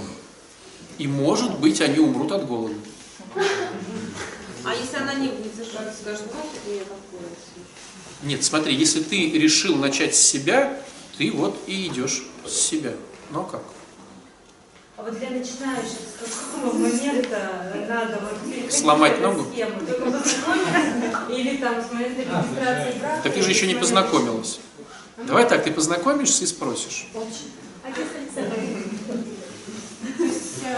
[1.00, 2.76] И может быть, они умрут от голода.
[3.36, 6.84] А если она не будет зажать, скажет, ну, я.
[8.22, 10.80] Нет, смотри, если ты решил начать с себя,
[11.18, 12.94] ты вот и идешь с себя.
[13.34, 13.64] А как?
[14.98, 19.46] А вот для начинающих с какого момента надо вот сломать ногу?
[19.54, 19.80] Схему?
[21.30, 23.22] Или там смотреть регистрации брака?
[23.22, 24.60] Так ты же еще не познакомилась.
[25.18, 27.10] Давай так, ты познакомишься и спросишь.
[27.14, 27.90] А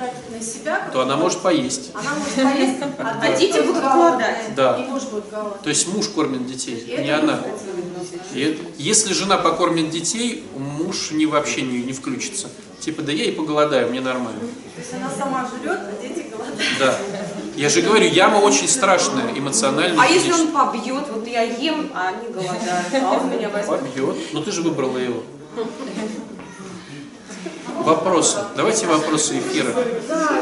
[0.06, 1.90] Если женщина зарабатывает, но тратит на себя, То она может поесть.
[1.94, 4.54] она может поесть, а, А дети будут голодать.
[4.56, 4.76] Да.
[4.78, 5.62] И муж будет голодный.
[5.62, 7.40] То есть муж кормит детей, И не это она.
[8.34, 12.48] И это- если жена покормит детей, муж не вообще не, не включится.
[12.80, 14.40] Типа, да я и поголодаю, мне нормально.
[14.40, 16.58] То есть она сама жрет, а дети голодают.
[16.80, 16.98] Да.
[17.54, 20.02] Я же говорю, яма очень страшная, эмоционально.
[20.02, 23.80] А если он побьет, вот я ем, а они голодают, а он меня возьмет.
[23.80, 24.16] Побьет.
[24.32, 25.22] Ну ты же выбрала его.
[27.82, 28.38] Вопросы.
[28.56, 29.72] Давайте вопросы эфира.
[30.08, 30.40] Да,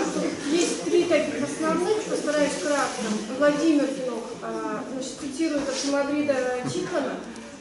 [0.50, 2.88] есть три таких основных, постараюсь кратко.
[3.38, 6.34] Владимир Финок, а, значит, цитирует от Мадрида
[6.70, 7.14] Тихона.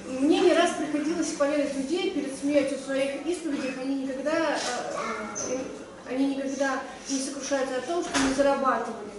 [0.08, 4.58] Мне не раз приходилось поведать людей перед смертью в своих исповедях, они никогда, а,
[4.96, 9.10] а, они никогда не сокрушаются о том, что не зарабатывали.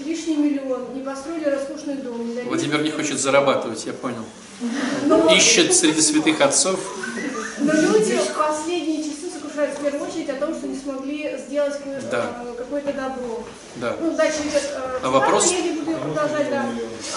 [0.00, 2.34] Лишний миллион, не построили роскошный дом.
[2.34, 4.24] не Владимир не хочет зарабатывать, я понял.
[5.06, 6.80] Но- Ищет среди святых отцов.
[7.60, 9.02] Но люди в последние
[9.52, 12.44] сокрушаются в первую очередь о том, что не смогли сделать э, Да.
[12.56, 13.44] какое-то добро.
[13.76, 13.96] Да.
[14.00, 15.50] Ну, дальше э, А вопрос?
[15.50, 16.66] я не буду продолжать, да.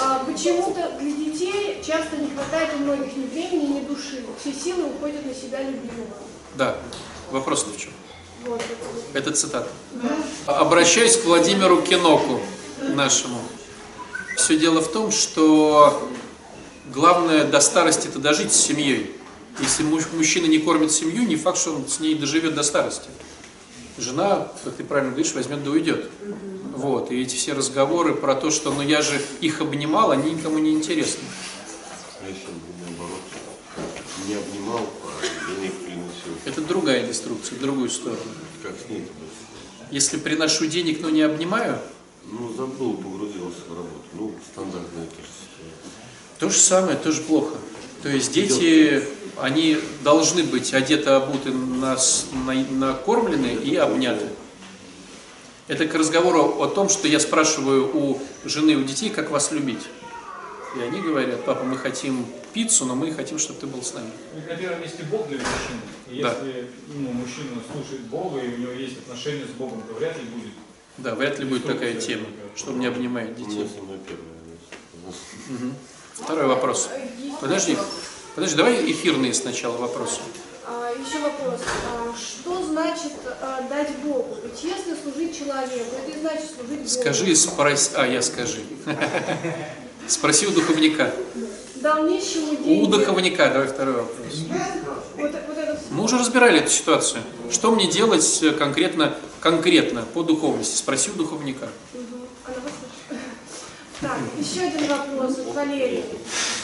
[0.01, 4.23] А, почему-то для детей часто не хватает у многих ни времени, ни души.
[4.39, 6.07] Все силы уходят на себя любимого.
[6.55, 6.75] Да.
[7.31, 7.91] Вопрос в чем?
[8.45, 8.61] Вот,
[9.13, 9.67] это цитата.
[10.45, 12.39] Обращаюсь к Владимиру Киноку,
[12.81, 13.39] нашему.
[14.38, 16.07] Все дело в том, что
[16.93, 19.15] главное до старости это дожить с семьей.
[19.60, 23.10] Если муж- мужчина не кормит семью, не факт, что он с ней доживет до старости.
[23.97, 26.10] Жена, как ты правильно говоришь, возьмет да уйдет.
[26.76, 30.58] Вот, и эти все разговоры про то, что ну я же их обнимал, они никому
[30.60, 31.24] не интересны.
[32.22, 33.22] А если бы наоборот
[34.28, 36.34] не обнимал, а денег приносил?
[36.43, 38.20] Это другая деструкция, другую сторону.
[38.62, 39.08] Как с ней
[39.91, 41.80] Если приношу денег, но не обнимаю,
[42.30, 44.03] Ну, забыл, погрузился в работу.
[44.14, 46.39] Ну, стандартная тоже ситуация.
[46.39, 47.56] то же самое, тоже плохо.
[48.03, 49.03] То есть дети,
[49.41, 54.27] они должны быть одеты, обуты, нас- на- накормлены и обняты.
[55.67, 59.51] Это к разговору о том, что я спрашиваю у жены и у детей, как вас
[59.51, 59.81] любить.
[60.77, 64.09] И они говорят, папа, мы хотим пиццу, но мы хотим, чтобы ты был с нами.
[64.36, 65.81] Ведь На первом месте Бог для мужчины.
[66.11, 66.29] И Да.
[66.38, 70.23] если ну, мужчина слушает Бога, и у него есть отношения с Богом, то вряд ли
[70.25, 70.51] будет.
[70.97, 72.25] Да, вряд ли будет такая тема,
[72.55, 73.53] что не обнимает детей.
[73.53, 74.36] У меня самое первое.
[75.49, 75.75] Мгм.
[76.13, 76.89] Второй вопрос.
[77.41, 77.77] Подожди,
[78.36, 80.19] подожди, давай эфирные сначала вопросы.
[80.67, 81.61] А, еще вопрос.
[81.61, 84.38] А, что значит а, дать Богу?
[84.43, 86.89] Ведь если служить человеку, это и значит служить Богу.
[86.89, 88.61] Скажи, спроси, а я скажи.
[90.07, 91.11] Спроси у духовника.
[91.75, 92.83] Дал нищему деньги.
[92.83, 94.33] У духовника, давай второй вопрос.
[95.91, 97.21] Мы уже разбирали эту ситуацию.
[97.51, 100.75] Что мне делать э, конкретно, конкретно по духовности?
[100.75, 101.69] Спроси у духовника.
[101.93, 102.14] Мгм.
[104.06, 106.06] Так, еще один вопрос от Валерии.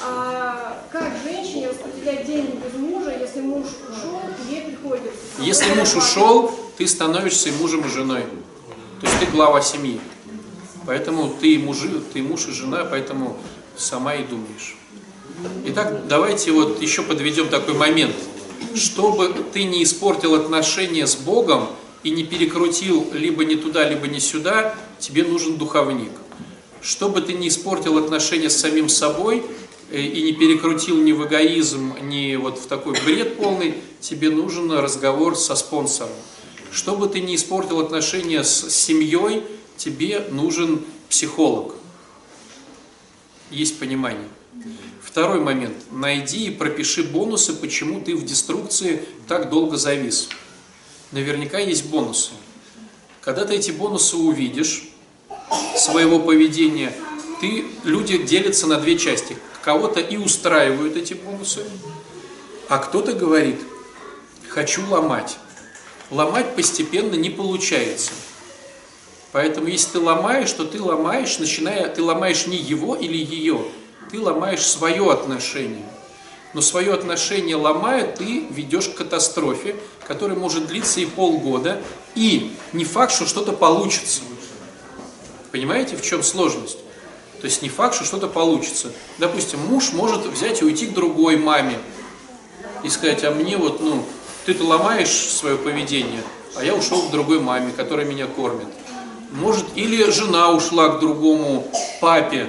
[0.05, 5.09] А, как женщине распределять деньги без мужа, если муж ушел, ей приходится?
[5.39, 8.25] Если муж ушел, ты становишься мужем, и женой.
[8.99, 9.99] То есть ты глава семьи.
[10.85, 13.35] Поэтому ты, мужи, ты муж и жена, поэтому
[13.75, 14.77] сама и думаешь.
[15.65, 18.15] Итак, давайте вот еще подведем такой момент.
[18.75, 21.69] Чтобы ты не испортил отношения с Богом
[22.03, 26.11] и не перекрутил либо не туда, либо не сюда, тебе нужен духовник.
[26.81, 29.43] Чтобы ты не испортил отношения с самим собой
[29.91, 34.71] э, и не перекрутил ни в эгоизм, ни вот в такой бред полный, тебе нужен
[34.71, 36.11] разговор со спонсором.
[36.71, 39.43] Чтобы ты не испортил отношения с семьей,
[39.77, 41.75] тебе нужен психолог.
[43.51, 44.27] Есть понимание.
[45.03, 45.75] Второй момент.
[45.91, 50.29] Найди и пропиши бонусы, почему ты в деструкции так долго завис.
[51.11, 52.31] Наверняка есть бонусы.
[53.19, 54.90] Когда ты эти бонусы увидишь,
[55.77, 56.93] своего поведения,
[57.39, 59.37] ты, люди делятся на две части.
[59.63, 61.63] Кого-то и устраивают эти бонусы,
[62.67, 63.59] а кто-то говорит,
[64.47, 65.37] хочу ломать.
[66.09, 68.11] Ломать постепенно не получается.
[69.31, 73.61] Поэтому если ты ломаешь, то ты ломаешь, начиная, ты ломаешь не его или ее,
[74.09, 75.85] ты ломаешь свое отношение.
[76.53, 79.75] Но свое отношение ломая, ты ведешь к катастрофе,
[80.05, 81.81] которая может длиться и полгода,
[82.13, 84.21] и не факт, что что-то получится.
[85.51, 86.77] Понимаете, в чем сложность?
[87.41, 88.91] То есть не факт, что что-то получится.
[89.17, 91.77] Допустим, муж может взять и уйти к другой маме
[92.83, 94.05] и сказать, а мне вот, ну,
[94.45, 96.21] ты-то ломаешь свое поведение,
[96.55, 98.67] а я ушел к другой маме, которая меня кормит.
[99.31, 101.67] Может, или жена ушла к другому
[101.99, 102.47] папе,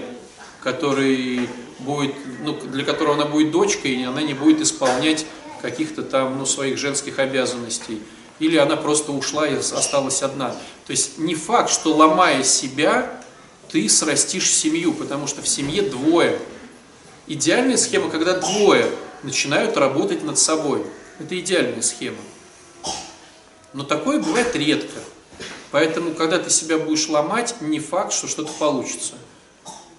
[0.62, 1.48] который
[1.78, 5.26] будет, ну, для которого она будет дочкой, и она не будет исполнять
[5.60, 8.02] каких-то там, ну, своих женских обязанностей.
[8.42, 10.50] Или она просто ушла и осталась одна.
[10.84, 13.22] То есть не факт, что ломая себя,
[13.70, 16.40] ты срастишь семью, потому что в семье двое.
[17.28, 18.90] Идеальная схема, когда двое
[19.22, 20.84] начинают работать над собой.
[21.20, 22.16] Это идеальная схема.
[23.74, 24.98] Но такое бывает редко.
[25.70, 29.14] Поэтому, когда ты себя будешь ломать, не факт, что что-то получится.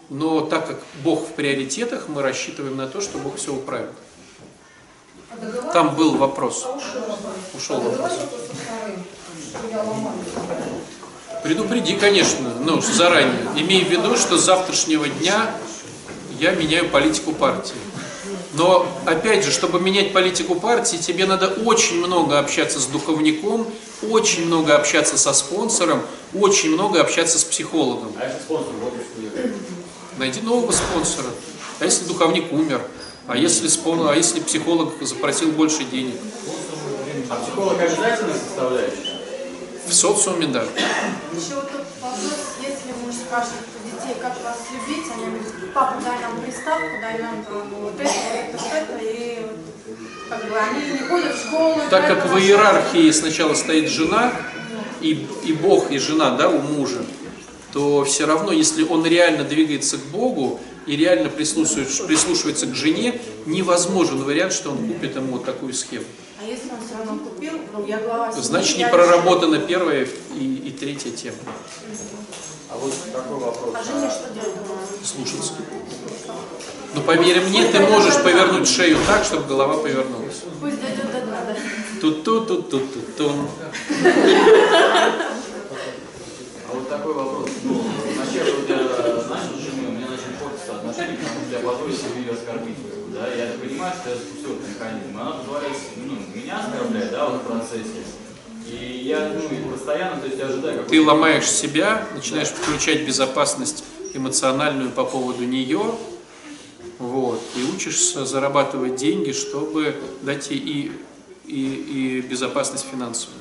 [0.10, 3.94] Но так как Бог в приоритетах, мы рассчитываем на то, что Бог все управит.
[5.72, 6.68] Там был вопрос.
[7.56, 8.12] Ушел вопрос.
[11.44, 13.48] Предупреди, конечно, ну, заранее.
[13.58, 15.52] Имей в виду, что с завтрашнего дня
[16.40, 17.76] я меняю политику партии.
[18.54, 23.68] Но, опять же, чтобы менять политику партии, тебе надо очень много общаться с духовником,
[24.10, 26.02] очень много общаться со спонсором,
[26.34, 28.14] очень много общаться с психологом.
[28.20, 28.74] А если спонсор
[29.18, 29.58] уехал?
[30.18, 31.30] Найди нового спонсора.
[31.80, 32.82] А если духовник умер?
[33.26, 34.08] А если, спон...
[34.08, 36.16] а если психолог запросил больше денег?
[37.34, 39.18] А психолог обязательно составляющая?
[39.88, 40.62] В социуме, да.
[40.62, 45.96] Еще вот тут вопрос, если муж спрашивает у детей, как вас любить, они говорят, папа,
[46.04, 48.12] дай нам приставку, дай нам там, вот это,
[48.54, 49.48] вот это, это, и
[50.30, 51.82] как бы они не ходят в школу.
[51.90, 54.32] Так как в иерархии сначала стоит жена,
[55.02, 57.04] и, и Бог, и жена, да, у мужа,
[57.72, 63.20] то все равно, если он реально двигается к Богу и реально прислушивается, прислушивается к жене,
[63.48, 66.06] невозможен вариант, что он купит ему вот такую схему.
[66.44, 70.72] А если он все равно купил, ну я глава Значит, не проработана первая и, и
[70.72, 71.38] третья тема.
[72.70, 73.74] А вот такой вопрос.
[73.74, 74.58] А жене что делать?
[75.06, 75.54] Слушаться.
[76.96, 80.42] Но поверь мне, ты можешь повернуть шею так, чтобы голова повернулась.
[80.60, 81.56] Пусть дойдет до дна, да.
[82.02, 83.32] тут тут тут тут тут
[84.04, 85.14] А
[86.74, 87.50] вот такой вопрос.
[87.64, 87.84] ну,
[88.16, 91.96] вначале вот я начал с женой, у меня начали портиться отношения, потому что я позволил
[91.96, 93.03] себе ее оскорбить.
[93.14, 95.18] Да, я понимаю, что это спустя механизм.
[95.20, 98.02] Она позволяет ну, меня оскорблять, да, вот в процессе.
[98.68, 100.90] И я ну, и постоянно, то есть ожидаю какой-то...
[100.90, 103.84] Ты ломаешь себя, начинаешь включать безопасность
[104.16, 105.96] эмоциональную по поводу нее,
[106.98, 110.92] вот, и учишься зарабатывать деньги, чтобы дать ей и,
[111.46, 113.40] и, и безопасность финансовую.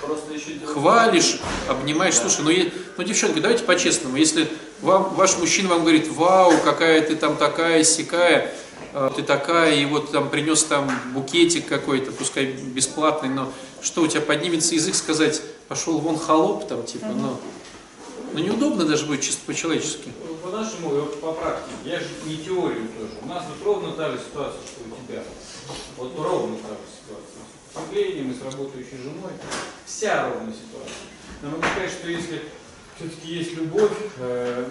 [0.00, 1.38] Просто еще Хвалишь,
[1.68, 4.48] обнимаешь, слушай, ну, е- ну девчонки, давайте по-честному, если
[4.80, 8.52] вам, ваш мужчина вам говорит, вау, какая ты там такая, сякая,
[9.16, 14.20] ты такая, и вот там принес там букетик какой-то, пускай бесплатный, но что у тебя
[14.20, 17.38] поднимется язык сказать, пошел вон холоп там, типа, ну,
[18.32, 20.12] ну неудобно даже будет чисто по-человечески.
[20.42, 23.12] По-нашему, вот по практике, я же не теорию тоже.
[23.22, 25.22] У нас вот ровно та же ситуация, что у тебя.
[25.96, 27.42] Вот ровно та же ситуация.
[27.72, 29.32] С вступлением и с работающей женой.
[29.86, 31.06] Вся ровная ситуация.
[31.40, 32.42] Но могу сказать, что если
[32.96, 34.68] все-таки есть любовь, э,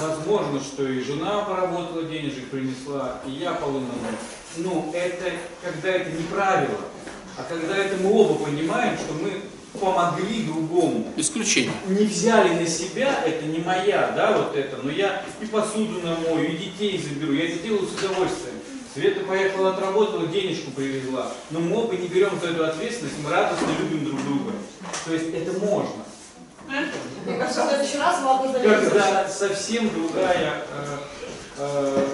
[0.00, 4.18] возможно, что и жена поработала денежек, принесла, и я полы намыл.
[4.56, 5.32] Ну, это
[5.62, 6.78] когда это не правило,
[7.36, 9.42] а когда это мы оба понимаем, что мы
[9.78, 11.12] помогли другому.
[11.16, 11.72] Исключение.
[11.88, 16.52] Не взяли на себя, это не моя, да, вот это, но я и посуду намою,
[16.52, 18.54] и детей заберу, я это делаю с удовольствием.
[18.94, 21.32] Света поехала, отработала, денежку привезла.
[21.50, 24.52] Но мы оба не берем за эту ответственность, мы радостно любим друг друга.
[25.04, 26.04] То есть это можно.
[26.68, 30.96] Мне кажется, в следующий раз вам нужно Когда совсем другая, э,
[31.58, 32.06] э,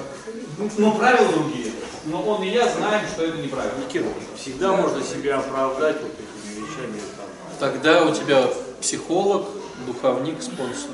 [0.59, 1.72] ну, но правила другие.
[2.07, 3.84] Но он и я знаем, что это неправильно.
[3.84, 7.01] Никита, всегда можно себя оправдать вот этими вещами.
[7.16, 7.26] Там.
[7.59, 8.48] Тогда у тебя
[8.80, 9.46] психолог,
[9.86, 10.90] духовник, спонсор.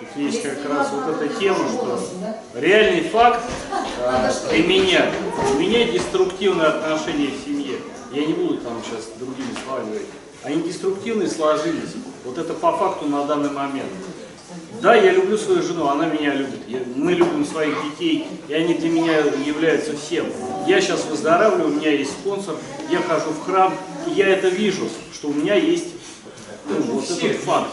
[0.00, 2.00] Тут есть как раз вот эта тема, что
[2.54, 3.44] реальный факт
[4.00, 5.10] а, для меня,
[5.54, 7.76] у меня деструктивные отношения в семье.
[8.12, 10.08] Я не буду там сейчас другими словами говорить.
[10.44, 11.94] Они деструктивные сложились.
[12.24, 13.90] Вот это по факту на данный момент.
[14.80, 16.60] Да, я люблю свою жену, она меня любит.
[16.68, 20.26] Я- мы любим своих детей, и они для меня являются всем.
[20.66, 22.56] Я сейчас выздоравливаю, у меня есть спонсор,
[22.90, 23.74] я хожу в храм,
[24.06, 25.86] и я это вижу, что у меня есть
[26.68, 27.70] ну, вот этот факт.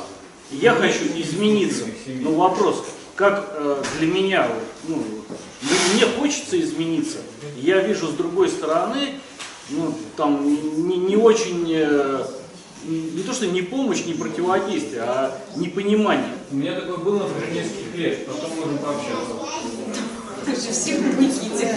[0.51, 1.85] Я хочу измениться.
[2.07, 2.85] Но вопрос,
[3.15, 4.47] как э, для меня,
[4.87, 5.03] ну,
[5.93, 7.17] мне хочется измениться.
[7.55, 9.15] Я вижу с другой стороны,
[9.69, 10.43] ну, там
[10.87, 12.25] не, не очень, э,
[12.85, 16.31] не то что не помощь, не противодействие, а непонимание.
[16.51, 19.35] У меня такое было, например, нескольких лет, потом можем пообщаться.
[20.45, 21.75] Ты же всех Никите.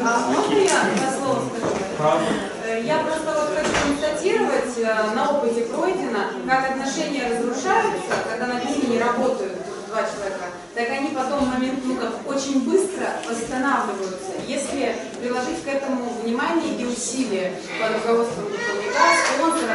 [0.00, 2.24] А можно я два слова скажу?
[2.64, 8.60] Э, Я просто вот хочу констатировать, э, на опыте пройдено, как отношения разрушаются, когда на
[8.60, 9.52] ними не работают
[9.88, 15.68] два человека, так они потом в момент, ну как, очень быстро восстанавливаются, если приложить к
[15.68, 19.00] этому внимание и усилия под руководством духовника,
[19.34, 19.65] спонсора.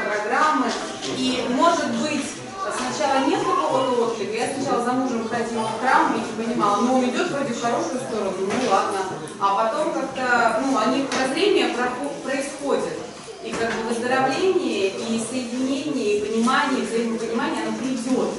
[1.21, 2.25] И может быть,
[2.57, 7.29] сначала нет какого-то отклика, я сначала за мужем ходила в храм и понимала, ну идет
[7.29, 8.97] вроде в хорошую сторону, ну ладно.
[9.39, 11.75] А потом как-то, ну, они прозрение
[12.23, 12.97] происходит.
[13.43, 18.29] И как бы выздоровление, и соединение, и понимание, и взаимопонимание, оно придет.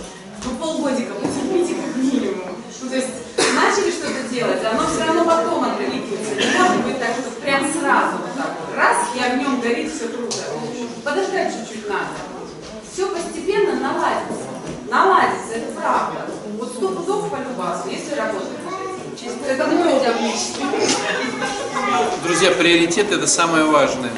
[0.44, 2.56] Ну, полгодика, потерпите как минимум.
[2.82, 3.14] Ну, то есть,
[3.54, 6.34] начали что-то делать, оно все равно потом откликнется.
[6.34, 8.76] Не может быть так, что прям сразу вот так вот.
[8.76, 10.34] Раз, и огнем горит, все круто.
[11.04, 12.31] Подождать чуть-чуть надо.
[12.92, 14.44] Все постепенно наладится.
[14.90, 16.26] Наладится, это правда.
[16.58, 18.48] Вот сто пудов по любасу, если работать.
[19.48, 19.66] Это.
[22.22, 24.10] Друзья, приоритет это самое важное.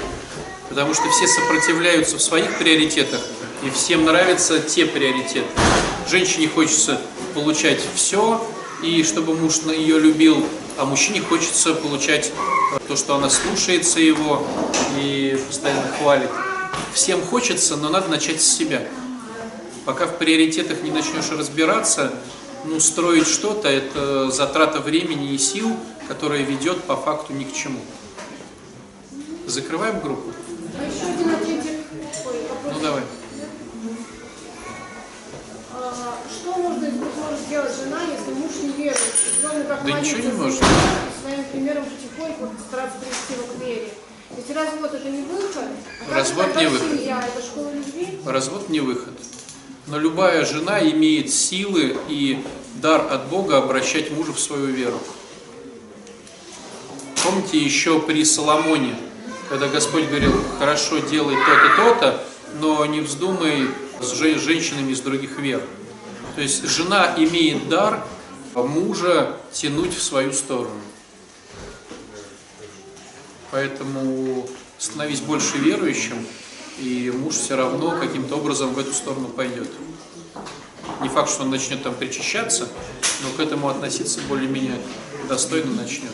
[0.69, 3.21] Потому что все сопротивляются в своих приоритетах,
[3.63, 5.47] и всем нравятся те приоритеты.
[6.11, 7.01] Женщине хочется
[7.33, 8.45] получать все,
[8.83, 10.45] и чтобы муж на ее любил,
[10.79, 12.33] а мужчине хочется получать
[12.89, 14.45] то, что она слушается его
[14.99, 16.31] и постоянно хвалит.
[16.93, 18.83] Всем хочется, но надо начать с себя.
[19.85, 22.13] Пока в приоритетах не начнешь разбираться,
[22.65, 25.77] ну, строить что-то– это затрата времени и сил,
[26.09, 27.81] которая ведет по факту ни к чему.
[29.47, 30.33] Закрываем группу?
[30.79, 31.81] А еще один ответик.
[32.27, 32.35] Ой.
[32.73, 33.03] Ну, давай.
[35.75, 38.99] А, Что можно, может сделать жена, если муж не верует?
[39.43, 40.61] Кроме как Да ничего не может.
[41.23, 43.91] своим примером потихоньку стараться привести его к вере.
[44.37, 45.65] Если развод это не выход,
[46.11, 46.89] а Развод не выход.
[46.91, 48.19] семья, это школа любви?
[48.27, 49.15] Развод не выход.
[49.87, 52.43] Но любая жена имеет силы и
[52.77, 54.99] дар от Бога обращать мужа в свою веру.
[57.23, 58.95] Помните еще при Соломоне,
[59.49, 62.25] когда Господь говорил, хорошо, делай то-то, то-то,
[62.61, 63.69] но не вздумай
[64.01, 65.63] с же- женщинами из других вер.
[66.35, 68.05] То есть жена имеет дар
[68.55, 70.81] мужа тянуть в свою сторону.
[73.55, 74.49] Поэтому
[74.79, 76.27] становись больше верующим
[76.81, 79.71] и муж все равно каким-то образом в эту сторону пойдет.
[81.01, 82.69] Не факт, что он начнет там причащаться,
[83.23, 84.81] но к этому относиться более-менее
[85.29, 86.11] достойно начнет.